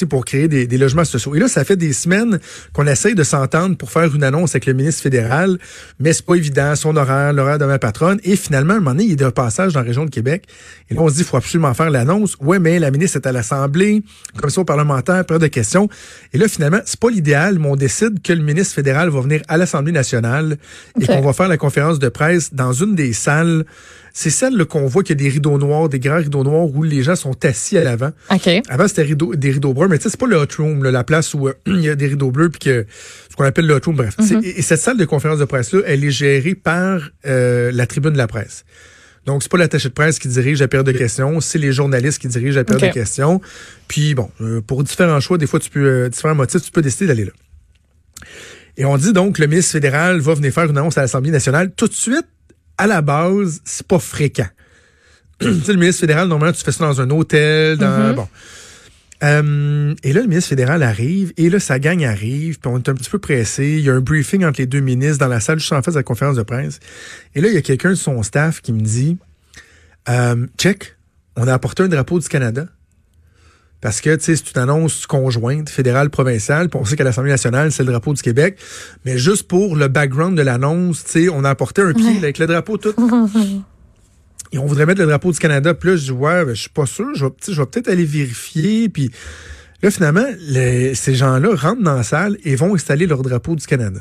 pour 0.09 0.25
créer 0.25 0.47
des, 0.47 0.77
logements 0.77 1.05
sociaux. 1.05 1.35
Et 1.35 1.39
là, 1.39 1.47
ça 1.47 1.63
fait 1.63 1.75
des 1.75 1.93
semaines 1.93 2.39
qu'on 2.73 2.87
essaye 2.87 3.15
de 3.15 3.23
s'entendre 3.23 3.77
pour 3.77 3.91
faire 3.91 4.13
une 4.15 4.23
annonce 4.23 4.51
avec 4.51 4.65
le 4.65 4.73
ministre 4.73 5.01
fédéral, 5.01 5.57
mais 5.99 6.13
c'est 6.13 6.25
pas 6.25 6.35
évident, 6.35 6.75
son 6.75 6.95
horaire, 6.95 7.33
l'horaire 7.33 7.59
de 7.59 7.65
ma 7.65 7.79
patronne, 7.79 8.19
et 8.23 8.35
finalement, 8.35 8.73
à 8.73 8.77
un 8.77 8.79
moment 8.79 8.91
donné, 8.91 9.05
il 9.05 9.11
est 9.13 9.15
de 9.15 9.29
passage 9.29 9.73
dans 9.73 9.81
la 9.81 9.85
région 9.85 10.05
de 10.05 10.09
Québec, 10.09 10.45
et 10.89 10.95
là, 10.95 11.01
on 11.01 11.09
se 11.09 11.15
dit, 11.15 11.21
il 11.21 11.25
faut 11.25 11.37
absolument 11.37 11.73
faire 11.73 11.89
l'annonce. 11.89 12.35
Ouais, 12.41 12.59
mais 12.59 12.79
la 12.79 12.91
ministre 12.91 13.17
est 13.17 13.27
à 13.27 13.31
l'Assemblée, 13.31 14.03
commission 14.39 14.65
parlementaire, 14.65 15.25
période 15.25 15.41
de 15.41 15.47
questions. 15.47 15.89
Et 16.33 16.37
là, 16.37 16.47
finalement, 16.47 16.79
c'est 16.85 16.99
pas 16.99 17.09
l'idéal, 17.09 17.32
mais 17.59 17.67
on 17.67 17.75
décide 17.75 18.21
que 18.21 18.33
le 18.33 18.41
ministre 18.43 18.75
fédéral 18.75 19.09
va 19.09 19.21
venir 19.21 19.41
à 19.47 19.57
l'Assemblée 19.57 19.91
nationale 19.91 20.57
et 21.01 21.05
qu'on 21.07 21.21
va 21.21 21.33
faire 21.33 21.47
la 21.47 21.57
conférence 21.57 21.99
de 21.99 22.09
presse 22.09 22.53
dans 22.53 22.73
une 22.73 22.95
des 22.95 23.13
salles. 23.13 23.65
C'est 24.15 24.29
celle 24.29 24.65
qu'on 24.65 24.85
voit 24.85 25.01
qu'il 25.01 25.19
y 25.19 25.19
a 25.19 25.23
des 25.23 25.29
rideaux 25.29 25.57
noirs, 25.57 25.89
des 25.89 25.99
grands 25.99 26.17
rideaux 26.17 26.43
noirs 26.43 26.65
où 26.73 26.83
les 26.83 27.01
gens 27.01 27.15
sont 27.15 27.33
assis 27.45 27.77
à 27.79 27.83
l'avant. 27.83 28.11
Avant, 28.69 28.87
c'était 28.87 29.01
rideau- 29.03 29.35
des 29.35 29.49
rideaux 29.51 29.73
bruns, 29.73 29.87
mais 29.89 29.97
tu 29.97 30.03
sais, 30.03 30.09
c'est 30.11 30.19
pas 30.19 30.27
le 30.27 30.35
hot 30.37 30.45
room, 30.59 30.83
là, 30.83 30.91
la 30.91 31.03
place 31.03 31.33
où 31.33 31.47
euh, 31.47 31.53
il 31.65 31.81
y 31.81 31.89
a 31.89 31.95
des 31.95 32.05
rideaux 32.07 32.29
bleus, 32.29 32.49
puis 32.49 32.59
que 32.59 32.85
ce 33.31 33.35
qu'on 33.35 33.43
appelle 33.45 33.65
le 33.65 33.73
hot 33.73 33.79
room, 33.85 33.95
bref. 33.95 34.13
Et, 34.43 34.59
et 34.59 34.61
cette 34.61 34.79
salle 34.79 34.97
de 34.97 35.05
conférence 35.05 35.39
de 35.39 35.45
presse-là, 35.45 35.79
elle 35.87 36.03
est 36.03 36.11
gérée 36.11 36.53
par 36.53 37.01
euh, 37.25 37.71
la 37.73 37.87
tribune 37.87 38.11
de 38.13 38.17
la 38.19 38.27
presse. 38.27 38.65
Donc, 39.25 39.41
c'est 39.41 39.49
pas 39.51 39.57
l'attaché 39.57 39.87
de 39.89 39.93
presse 39.93 40.19
qui 40.19 40.27
dirige 40.27 40.59
la 40.59 40.67
période 40.67 40.85
de 40.85 40.91
questions, 40.91 41.39
c'est 41.39 41.57
les 41.59 41.71
journalistes 41.71 42.19
qui 42.21 42.27
dirigent 42.27 42.57
la 42.57 42.65
période 42.65 42.89
de 42.89 42.93
questions. 42.93 43.39
Puis, 43.87 44.15
bon, 44.15 44.29
euh, 44.41 44.59
pour 44.61 44.83
différents 44.83 45.19
choix, 45.21 45.37
des 45.37 45.47
fois, 45.47 45.59
tu 45.59 45.69
peux, 45.69 45.85
euh, 45.85 46.09
différents 46.09 46.35
motifs, 46.35 46.61
tu 46.61 46.71
peux 46.71 46.81
décider 46.81 47.07
d'aller 47.07 47.25
là. 47.25 47.31
Et 48.75 48.85
on 48.85 48.97
dit 48.97 49.13
donc, 49.13 49.37
le 49.39 49.47
ministre 49.47 49.71
fédéral 49.71 50.19
va 50.19 50.33
venir 50.33 50.51
faire 50.51 50.65
une 50.69 50.77
annonce 50.77 50.97
à 50.97 51.01
l'Assemblée 51.01 51.31
nationale. 51.31 51.71
Tout 51.75 51.87
de 51.87 51.93
suite, 51.93 52.25
à 52.77 52.87
la 52.87 53.01
base, 53.01 53.61
c'est 53.63 53.85
pas 53.87 53.99
fréquent. 53.99 54.47
tu 55.39 55.61
sais, 55.61 55.73
le 55.73 55.79
ministre 55.79 56.01
fédéral, 56.01 56.27
normalement, 56.27 56.53
tu 56.53 56.63
fais 56.63 56.71
ça 56.71 56.85
dans 56.85 56.99
un 56.99 57.09
hôtel, 57.09 57.77
dans, 57.77 58.09
Mhm. 58.09 58.15
bon. 58.15 58.27
Euh, 59.23 59.95
et 60.03 60.11
là, 60.11 60.21
le 60.21 60.27
ministre 60.27 60.49
fédéral 60.49 60.83
arrive, 60.83 61.33
et 61.37 61.49
là, 61.49 61.59
sa 61.59 61.79
gang 61.79 62.03
arrive, 62.03 62.59
puis 62.59 62.69
on 62.71 62.77
est 62.77 62.89
un 62.89 62.93
petit 62.93 63.09
peu 63.09 63.19
pressé. 63.19 63.77
Il 63.77 63.81
y 63.81 63.89
a 63.89 63.93
un 63.93 64.01
briefing 64.01 64.43
entre 64.43 64.59
les 64.59 64.67
deux 64.67 64.81
ministres 64.81 65.19
dans 65.19 65.27
la 65.27 65.39
salle 65.39 65.59
juste 65.59 65.71
en 65.71 65.81
face 65.81 65.93
de 65.93 65.99
la 65.99 66.03
conférence 66.03 66.35
de 66.35 66.43
presse. 66.43 66.79
Et 67.33 67.41
là, 67.41 67.47
il 67.47 67.53
y 67.53 67.57
a 67.57 67.61
quelqu'un 67.61 67.91
de 67.91 67.95
son 67.95 68.21
staff 68.23 68.61
qui 68.61 68.73
me 68.73 68.81
dit 68.81 69.17
euh, 70.09 70.45
Check, 70.57 70.97
on 71.37 71.47
a 71.47 71.53
apporté 71.53 71.83
un 71.83 71.87
drapeau 71.87 72.19
du 72.19 72.27
Canada. 72.27 72.65
Parce 73.79 73.99
que, 73.99 74.15
tu 74.15 74.23
sais, 74.23 74.35
c'est 74.37 74.55
une 74.55 74.61
annonce 74.61 75.05
conjointe, 75.05 75.69
fédérale, 75.69 76.09
provinciale, 76.09 76.69
puis 76.69 76.79
on 76.81 76.85
sait 76.85 76.95
qu'à 76.95 77.03
l'Assemblée 77.03 77.31
nationale, 77.31 77.69
c'est 77.73 77.83
le 77.83 77.91
drapeau 77.91 78.13
du 78.13 78.21
Québec. 78.21 78.57
Mais 79.03 79.17
juste 79.17 79.45
pour 79.47 79.75
le 79.75 79.89
background 79.89 80.37
de 80.37 80.41
l'annonce, 80.41 81.03
tu 81.03 81.25
sais, 81.25 81.29
on 81.29 81.43
a 81.43 81.49
apporté 81.49 81.81
un 81.81 81.93
pied 81.93 82.17
avec 82.17 82.37
le 82.37 82.47
drapeau 82.47 82.77
tout. 82.77 82.93
Et 84.53 84.57
on 84.59 84.65
voudrait 84.65 84.85
mettre 84.85 85.01
le 85.01 85.07
drapeau 85.07 85.31
du 85.31 85.39
Canada. 85.39 85.73
Puis 85.73 85.89
là, 85.89 85.95
je 85.97 86.03
dis, 86.03 86.11
ouais, 86.11 86.45
ben, 86.45 86.53
je 86.53 86.61
suis 86.61 86.69
pas 86.69 86.85
sûr. 86.85 87.07
Je 87.15 87.25
vais, 87.25 87.31
je 87.47 87.59
vais 87.59 87.65
peut-être 87.65 87.89
aller 87.89 88.05
vérifier. 88.05 88.87
Puis 88.87 89.11
là, 89.81 89.89
finalement, 89.91 90.25
les- 90.39 90.95
ces 90.95 91.15
gens-là 91.15 91.49
rentrent 91.55 91.81
dans 91.83 91.95
la 91.95 92.03
salle 92.03 92.37
et 92.45 92.55
vont 92.55 92.73
installer 92.75 93.05
leur 93.07 93.21
drapeau 93.23 93.55
du 93.55 93.65
Canada. 93.65 93.99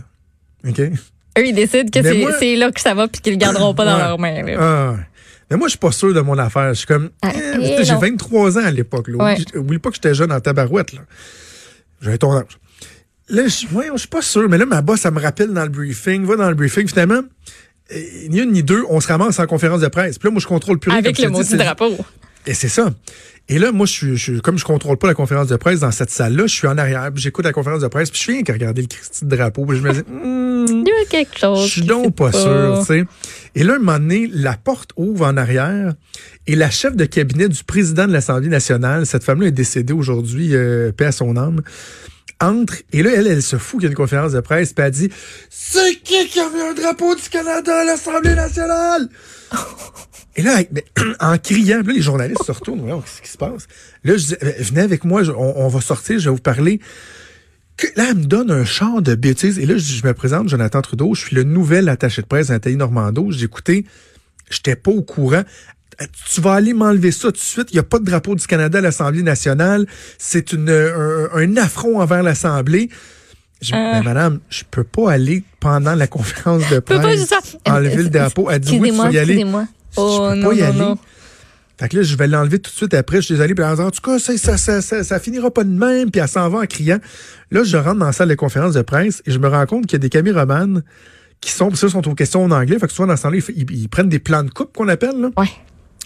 OK? 0.69 0.79
Eux, 0.79 1.47
ils 1.47 1.55
décident 1.55 1.89
que 1.91 2.03
c'est 2.39 2.57
là 2.57 2.71
que 2.71 2.81
ça 2.81 2.93
va 2.95 3.09
puis 3.09 3.21
qu'ils 3.23 3.33
le 3.33 3.39
garderont 3.39 3.75
pas 3.75 3.85
dans 3.87 3.95
Ouais. 3.97 4.03
leurs 4.03 4.19
mains. 4.19 4.43
là. 4.45 4.57
Ah. 4.61 4.97
Mais 5.51 5.57
moi, 5.57 5.67
je 5.69 5.73
suis 5.73 5.79
pas 5.79 5.93
sûr 5.93 6.13
de 6.15 6.21
mon 6.21 6.37
affaire. 6.39 6.69
Je 6.75 6.79
suis 6.79 6.87
comme, 6.87 7.11
Ah, 7.23 7.31
eh, 7.35 7.39
eh, 7.81 7.85
j'ai 7.85 7.93
non. 7.93 7.99
23 7.99 8.59
ans 8.59 8.65
à 8.65 8.71
l'époque. 8.71 9.09
Ouais. 9.09 9.37
Oublie- 9.57 9.79
pas 9.79 9.89
que 9.91 9.97
j'étais 9.97 10.15
jeune 10.15 10.33
en 10.33 10.41
tabarouette. 10.41 10.93
J'avais 12.01 12.19
ton 12.19 12.33
âge. 12.37 12.59
Là, 13.29 13.45
je 13.49 13.67
ouais, 13.75 13.87
je 13.95 13.99
suis 14.01 14.09
pas 14.09 14.21
sûr. 14.23 14.49
Mais 14.49 14.59
là, 14.59 14.67
ma 14.67 14.83
boss, 14.83 15.05
elle 15.07 15.13
me 15.13 15.21
rappelle 15.21 15.53
dans 15.53 15.63
le 15.63 15.69
briefing. 15.71 16.25
Va 16.25 16.37
dans 16.37 16.49
le 16.49 16.55
briefing. 16.55 16.87
Finalement, 16.89 17.23
ni 18.29 18.39
une 18.41 18.53
ni 18.53 18.63
deux, 18.63 18.83
on 18.89 19.01
se 19.01 19.09
ramasse 19.09 19.39
en 19.39 19.47
conférence 19.47 19.81
de 19.81 19.89
presse. 19.89 20.19
Puis 20.19 20.29
là, 20.29 20.33
moi, 20.33 20.41
je 20.41 20.47
contrôle 20.47 20.79
plus 20.79 20.91
rien. 20.91 20.99
Avec 21.01 21.19
le 21.19 21.29
maudit 21.31 21.57
drapeau. 21.57 21.97
Et 22.47 22.55
c'est 22.55 22.69
ça. 22.69 22.91
Et 23.49 23.59
là, 23.59 23.71
moi, 23.73 23.87
je 23.87 23.93
suis, 23.93 24.17
je 24.17 24.23
suis- 24.33 24.41
comme 24.41 24.59
je 24.59 24.65
contrôle 24.65 24.97
pas 24.97 25.07
la 25.09 25.15
conférence 25.15 25.47
de 25.49 25.57
presse 25.57 25.81
dans 25.81 25.91
cette 25.91 26.11
salle-là, 26.11 26.47
je 26.47 26.55
suis 26.55 26.67
en 26.69 26.79
arrière, 26.79 27.11
puis 27.13 27.23
j'écoute 27.23 27.45
la 27.45 27.53
conférence 27.53 27.83
de 27.83 27.89
presse, 27.89 28.11
puis 28.11 28.19
je 28.21 28.25
fais 28.25 28.33
rien 28.33 28.43
que 28.43 28.53
regarder 28.53 28.83
le 28.83 28.89
Christy 28.89 29.25
de 29.25 29.37
drapeau, 29.37 29.65
puis 29.67 29.79
je 29.79 29.83
me 29.83 29.93
dis, 29.93 30.01
Hmm, 30.09 30.67
Il 30.85 30.89
y 30.89 30.91
a 30.91 31.05
quelque 31.09 31.39
chose. 31.39 31.65
je 31.67 31.71
suis 31.71 31.83
donc 31.83 32.15
pas 32.17 32.31
sûr, 32.33 32.79
tu 32.81 32.87
sais. 32.87 33.05
Et 33.57 33.65
là, 33.65 33.75
un 33.75 33.79
moment 33.79 33.99
donné, 33.99 34.29
la 34.33 34.55
porte 34.57 34.91
ouvre 34.97 35.27
en 35.27 35.37
arrière 35.37 35.93
et 36.47 36.55
la 36.57 36.71
chef 36.71 36.95
de 36.97 37.05
cabinet 37.05 37.49
du 37.49 37.63
président 37.65 38.07
de 38.07 38.13
l'Assemblée 38.13 38.49
nationale, 38.49 39.07
cette 39.07 39.25
femme-là 39.25 39.49
est 39.49 39.53
décédée 39.53 39.93
aujourd'hui, 39.93 40.51
euh, 40.55 40.93
paix 40.93 41.07
à 41.07 41.13
son 41.13 41.37
âme, 41.37 41.63
entre 42.43 42.75
et 42.93 43.03
là, 43.03 43.11
elle, 43.15 43.27
elle 43.27 43.43
se 43.43 43.57
fout 43.57 43.79
qu'il 43.81 43.85
y 43.85 43.87
a 43.87 43.91
une 43.91 43.97
conférence 43.97 44.33
de 44.33 44.41
presse, 44.41 44.73
puis 44.73 44.85
elle 44.85 44.91
dit 44.93 45.11
C'est 45.49 45.95
qui 46.03 46.27
qui 46.29 46.41
a 46.41 46.51
mis 46.51 46.61
un 46.61 46.75
drapeau 46.75 47.15
du 47.15 47.29
Canada 47.31 47.81
à 47.81 47.85
l'Assemblée 47.85 48.35
nationale? 48.35 49.09
Et 50.37 50.43
là, 50.43 50.63
mais, 50.73 50.85
en 51.21 51.37
criant, 51.39 51.83
là, 51.87 51.93
les 51.93 52.01
journalistes 52.01 52.43
se 52.45 52.53
retournent, 52.53 52.81
Voyons, 52.81 53.01
qu'est-ce 53.03 53.21
qui 53.23 53.29
se 53.29 53.37
passe? 53.39 53.67
Là, 54.05 54.17
je 54.17 54.27
dis, 54.29 54.35
Eh, 54.41 54.63
venez 54.63 54.81
avec 54.81 55.05
moi, 55.05 55.23
je- 55.23 55.33
on, 55.33 55.59
on 55.65 55.69
va 55.69 55.81
sortir, 55.81 56.19
je 56.19 56.31
vais 56.31 56.35
vous 56.35 56.41
parler. 56.43 56.81
que, 57.77 57.87
là, 57.97 58.07
elle 58.11 58.17
me 58.17 58.25
donne 58.25 58.51
un 58.51 58.65
chant 58.65 59.01
de 59.03 59.15
bêtises. 59.15 59.59
Et 59.59 59.67
là, 59.67 59.75
je, 59.77 59.81
je 59.93 60.07
me 60.07 60.15
présente, 60.15 60.49
Jonathan 60.49 60.81
Trudeau, 60.83 61.15
je 61.15 61.21
suis 61.27 61.37
le 61.37 61.43
nouvel 61.45 61.89
attaché 61.91 62.23
de 62.23 62.27
presse 62.27 62.49
Nathalie 62.49 62.77
Normando. 62.77 63.31
J'ai 63.31 63.45
écouté, 63.45 63.85
j'étais 64.51 64.75
pas 64.77 64.91
au 64.91 65.03
courant. 65.03 65.43
Tu 66.33 66.41
vas 66.41 66.55
aller 66.55 66.73
m'enlever 66.73 67.13
ça 67.13 67.29
tout 67.29 67.33
de 67.33 67.37
suite. 67.39 67.69
Il 67.71 67.75
n'y 67.75 67.81
a 67.81 67.85
pas 67.85 67.99
de 67.99 68.05
drapeau 68.05 68.35
du 68.35 68.47
Canada 68.47 68.79
à 68.79 68.81
l'Assemblée 68.81 69.23
nationale. 69.23 69.87
C'est 70.19 70.53
une, 70.53 70.71
un, 70.71 71.29
un 71.35 71.57
affront 71.57 72.01
envers 72.01 72.23
l'Assemblée. 72.23 72.89
Je, 73.61 73.75
Euh. 73.75 73.79
mais 73.95 74.03
madame, 74.03 74.41
je 74.49 74.63
peux 74.71 74.83
pas 74.85 75.13
aller 75.13 75.45
pendant 75.61 75.95
la 75.95 76.07
conférence 76.09 76.63
de 76.71 76.77
peux 76.81 76.97
pas 76.97 77.01
presse 77.01 77.33
enlever 77.69 77.95
Euh, 77.95 78.03
le 78.05 78.09
drapeau. 78.11 78.51
Elle 78.51 78.61
dit 78.61 78.79
oui, 78.81 78.91
tu 78.91 78.97
vas 78.97 79.11
y 79.11 79.19
aller. 79.19 79.45
Oh, 79.97 80.31
je 80.31 80.35
peux 80.35 80.41
non, 80.41 80.49
pas 80.49 80.55
y 80.55 80.59
non, 80.61 80.67
aller. 80.67 80.79
non. 80.79 80.99
Fait 81.79 81.89
que 81.89 81.97
là, 81.97 82.03
je 82.03 82.17
vais 82.17 82.27
l'enlever 82.29 82.59
tout 82.59 82.71
de 82.71 82.77
suite 82.77 82.95
après. 82.95 83.19
Je 83.19 83.27
suis 83.27 83.35
désolé. 83.35 83.55
Puis 83.55 83.65
elle 83.65 83.75
dit, 83.77 83.81
en 83.83 83.91
tout 83.91 84.01
cas, 84.01 84.19
ça, 84.19 84.37
ça, 84.39 84.57
ça, 84.81 85.03
ça, 85.05 85.21
finira 85.21 85.51
pas 85.51 85.65
de 85.65 85.71
même. 85.71 86.11
Puis 86.11 86.21
elle 86.21 86.29
s'en 86.29 86.49
va 86.49 86.59
en 86.61 86.67
criant. 86.67 86.99
Là, 87.51 87.63
je 87.65 87.77
rentre 87.77 87.99
dans 87.99 88.07
la 88.07 88.13
salle 88.13 88.29
de 88.29 88.35
conférence 88.35 88.75
de 88.75 88.83
presse 88.83 89.23
et 89.27 89.31
je 89.31 89.39
me 89.39 89.49
rends 89.49 89.67
compte 89.67 89.87
qu'il 89.87 89.95
y 89.95 89.97
a 89.97 89.99
des 90.01 90.09
caméramans 90.09 90.83
qui 91.41 91.51
sont, 91.51 91.75
ça, 91.75 91.89
sont 91.89 92.07
aux 92.09 92.15
questions 92.15 92.45
en 92.45 92.51
anglais. 92.53 92.79
Fait 92.79 92.87
que 92.87 92.93
souvent, 92.93 93.09
dans 93.09 93.17
ce 93.17 93.23
temps-là, 93.23 93.39
ils, 93.39 93.55
ils- 93.71 93.83
ils 93.83 93.89
prennent 93.89 94.09
des 94.09 94.19
plans 94.21 94.43
de 94.45 94.51
coupe 94.51 94.73
qu'on 94.77 94.89
appelle, 94.89 95.21
là. 95.21 95.31
Ouais. 95.37 95.49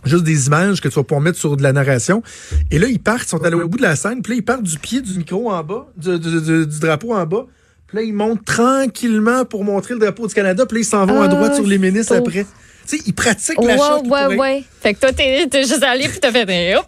Juste 0.04 0.24
des 0.24 0.46
images 0.46 0.80
que 0.80 0.88
tu 0.88 0.94
vas 0.94 1.02
pouvoir 1.02 1.20
mettre 1.22 1.38
sur 1.38 1.56
de 1.56 1.62
la 1.62 1.72
narration. 1.72 2.22
Et 2.70 2.78
là, 2.78 2.86
ils 2.86 3.00
partent, 3.00 3.24
ils 3.24 3.28
sont 3.28 3.42
allés 3.44 3.56
au 3.56 3.66
bout 3.68 3.78
de 3.78 3.82
la 3.82 3.96
scène. 3.96 4.22
Puis 4.22 4.34
là, 4.34 4.36
ils 4.38 4.44
partent 4.44 4.62
du 4.62 4.78
pied 4.78 5.00
du 5.00 5.16
micro 5.18 5.50
en 5.50 5.64
bas, 5.64 5.86
du, 5.96 6.18
du- 6.18 6.40
du- 6.42 6.66
du 6.66 6.78
drapeau 6.80 7.14
en 7.14 7.24
bas. 7.26 7.46
Puis 7.88 7.96
là, 7.96 8.02
ils 8.02 8.12
montent 8.12 8.44
tranquillement 8.44 9.44
pour 9.44 9.64
montrer 9.64 9.94
le 9.94 10.00
drapeau 10.00 10.26
du 10.26 10.34
Canada. 10.34 10.64
Puis 10.66 10.76
là, 10.76 10.80
ils 10.82 10.84
s'en 10.84 11.06
vont 11.06 11.22
à 11.22 11.24
Ah, 11.24 11.28
droite 11.28 11.54
sur 11.54 11.66
les 11.66 11.78
ministres 11.78 12.14
après. 12.14 12.44
Tu 12.86 12.98
sais, 12.98 13.02
ils 13.06 13.14
pratiquent 13.14 13.60
Ouais, 13.60 13.76
la 13.76 13.78
shot. 13.78 14.02
ouais, 14.06 14.36
ouais. 14.36 14.64
Fait 14.80 14.94
que 14.94 15.00
toi, 15.00 15.12
t'es 15.12 15.48
t'es 15.50 15.62
juste 15.62 15.82
allé 15.82 16.08
puis 16.08 16.20
t'as 16.20 16.30
fait 16.30 16.76
hop. 16.76 16.84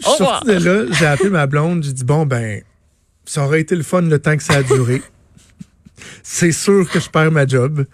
Je 0.00 0.04
suis 0.04 0.10
Au 0.10 0.12
revoir. 0.14 0.42
sorti 0.46 0.64
de 0.64 0.64
là, 0.70 0.84
j'ai 0.98 1.06
appelé 1.06 1.30
ma 1.30 1.46
blonde, 1.46 1.82
j'ai 1.82 1.92
dit 1.92 2.04
bon 2.04 2.24
ben 2.24 2.62
ça 3.26 3.44
aurait 3.44 3.60
été 3.60 3.74
le 3.76 3.82
fun 3.82 4.00
le 4.02 4.18
temps 4.18 4.36
que 4.36 4.42
ça 4.42 4.54
a 4.54 4.62
duré. 4.62 5.02
C'est 6.22 6.52
sûr 6.52 6.88
que 6.90 6.98
je 7.00 7.08
perds 7.08 7.30
ma 7.30 7.46
job. 7.46 7.84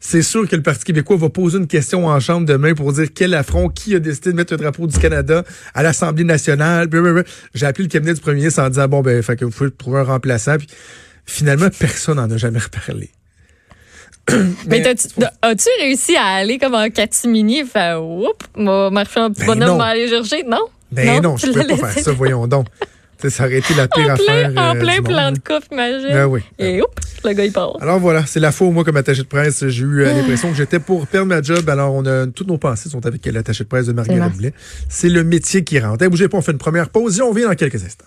C'est 0.00 0.22
sûr 0.22 0.46
que 0.48 0.54
le 0.56 0.62
Parti 0.62 0.84
québécois 0.84 1.16
va 1.16 1.28
poser 1.30 1.58
une 1.58 1.66
question 1.66 2.06
en 2.06 2.20
chambre 2.20 2.46
demain 2.46 2.74
pour 2.74 2.92
dire 2.92 3.08
quel 3.14 3.34
affront, 3.34 3.68
qui 3.68 3.94
a 3.94 3.98
décidé 3.98 4.32
de 4.32 4.36
mettre 4.36 4.52
le 4.52 4.58
drapeau 4.58 4.86
du 4.86 4.98
Canada 4.98 5.42
à 5.74 5.82
l'Assemblée 5.82 6.24
nationale. 6.24 6.88
J'ai 7.54 7.66
appelé 7.66 7.84
le 7.84 7.90
cabinet 7.90 8.14
du 8.14 8.20
premier 8.20 8.36
ministre 8.36 8.62
en 8.62 8.68
disant 8.68 8.88
bon 8.88 9.00
ben 9.02 9.22
fait 9.22 9.36
que 9.36 9.44
vous 9.44 9.50
pouvez 9.50 9.70
trouver 9.70 10.00
un 10.00 10.04
remplaçant. 10.04 10.58
Puis 10.58 10.68
finalement 11.24 11.68
personne 11.76 12.16
n'en 12.16 12.30
a 12.30 12.36
jamais 12.36 12.58
reparlé. 12.60 13.10
Mais 14.68 14.82
t'as-tu- 14.82 15.08
as-tu 15.42 15.68
réussi 15.80 16.16
à 16.16 16.24
aller 16.24 16.58
comme 16.58 16.74
en 16.74 16.90
catimini 16.90 17.60
et 17.60 17.64
faire 17.64 18.04
oups, 18.04 18.32
m'a 18.56 18.90
marché 18.90 19.20
un 19.20 19.30
petit 19.30 19.40
Ben 19.42 19.46
bonhomme 19.46 19.68
non. 19.68 19.76
m'a 19.78 19.86
aller 19.86 20.08
chercher? 20.08 20.42
Non? 20.44 20.66
Ben 20.90 21.20
non, 21.22 21.36
je 21.36 21.46
tu 21.46 21.52
peux 21.52 21.66
pas 21.66 21.76
faire 21.88 22.04
ça, 22.04 22.12
voyons 22.12 22.46
donc. 22.46 22.66
Ça 23.28 23.44
aurait 23.44 23.58
été 23.58 23.74
la 23.74 23.88
pire 23.88 24.06
En 24.06 24.14
affaire. 24.14 24.50
plein, 24.52 24.70
en 24.70 24.76
euh, 24.76 24.80
plein 24.80 24.96
du 24.96 25.02
plan 25.02 25.32
de 25.32 25.38
coffre, 25.38 25.66
imagine. 25.72 26.08
Ben 26.08 26.26
oui. 26.26 26.40
Et 26.58 26.80
oups, 26.80 27.22
le 27.24 27.32
gars, 27.32 27.44
il 27.44 27.52
part. 27.52 27.76
Alors 27.80 27.98
voilà, 27.98 28.24
c'est 28.26 28.40
la 28.40 28.52
fois 28.52 28.66
où 28.66 28.72
moi, 28.72 28.84
comme 28.84 28.96
attaché 28.96 29.22
de 29.22 29.26
presse, 29.26 29.66
j'ai 29.68 29.82
eu 29.82 30.02
euh, 30.02 30.12
l'impression 30.12 30.50
que 30.50 30.56
j'étais 30.56 30.78
pour 30.78 31.06
perdre 31.06 31.28
ma 31.28 31.42
job. 31.42 31.68
Alors, 31.68 31.94
on 31.94 32.04
a 32.06 32.26
toutes 32.26 32.48
nos 32.48 32.58
pensées 32.58 32.88
sont 32.88 33.04
avec 33.06 33.24
l'attaché 33.26 33.64
de 33.64 33.68
presse 33.68 33.86
de 33.86 33.92
Marguerite. 33.92 34.36
Blais. 34.36 34.52
C'est 34.88 35.08
le 35.08 35.24
métier 35.24 35.64
qui 35.64 35.78
rentre. 35.78 36.02
Hey, 36.02 36.08
bougez 36.08 36.28
pas, 36.28 36.38
on 36.38 36.42
fait 36.42 36.52
une 36.52 36.58
première 36.58 36.90
pause 36.90 37.18
et 37.18 37.22
on 37.22 37.30
revient 37.30 37.44
dans 37.44 37.54
quelques 37.54 37.84
instants. 37.84 38.06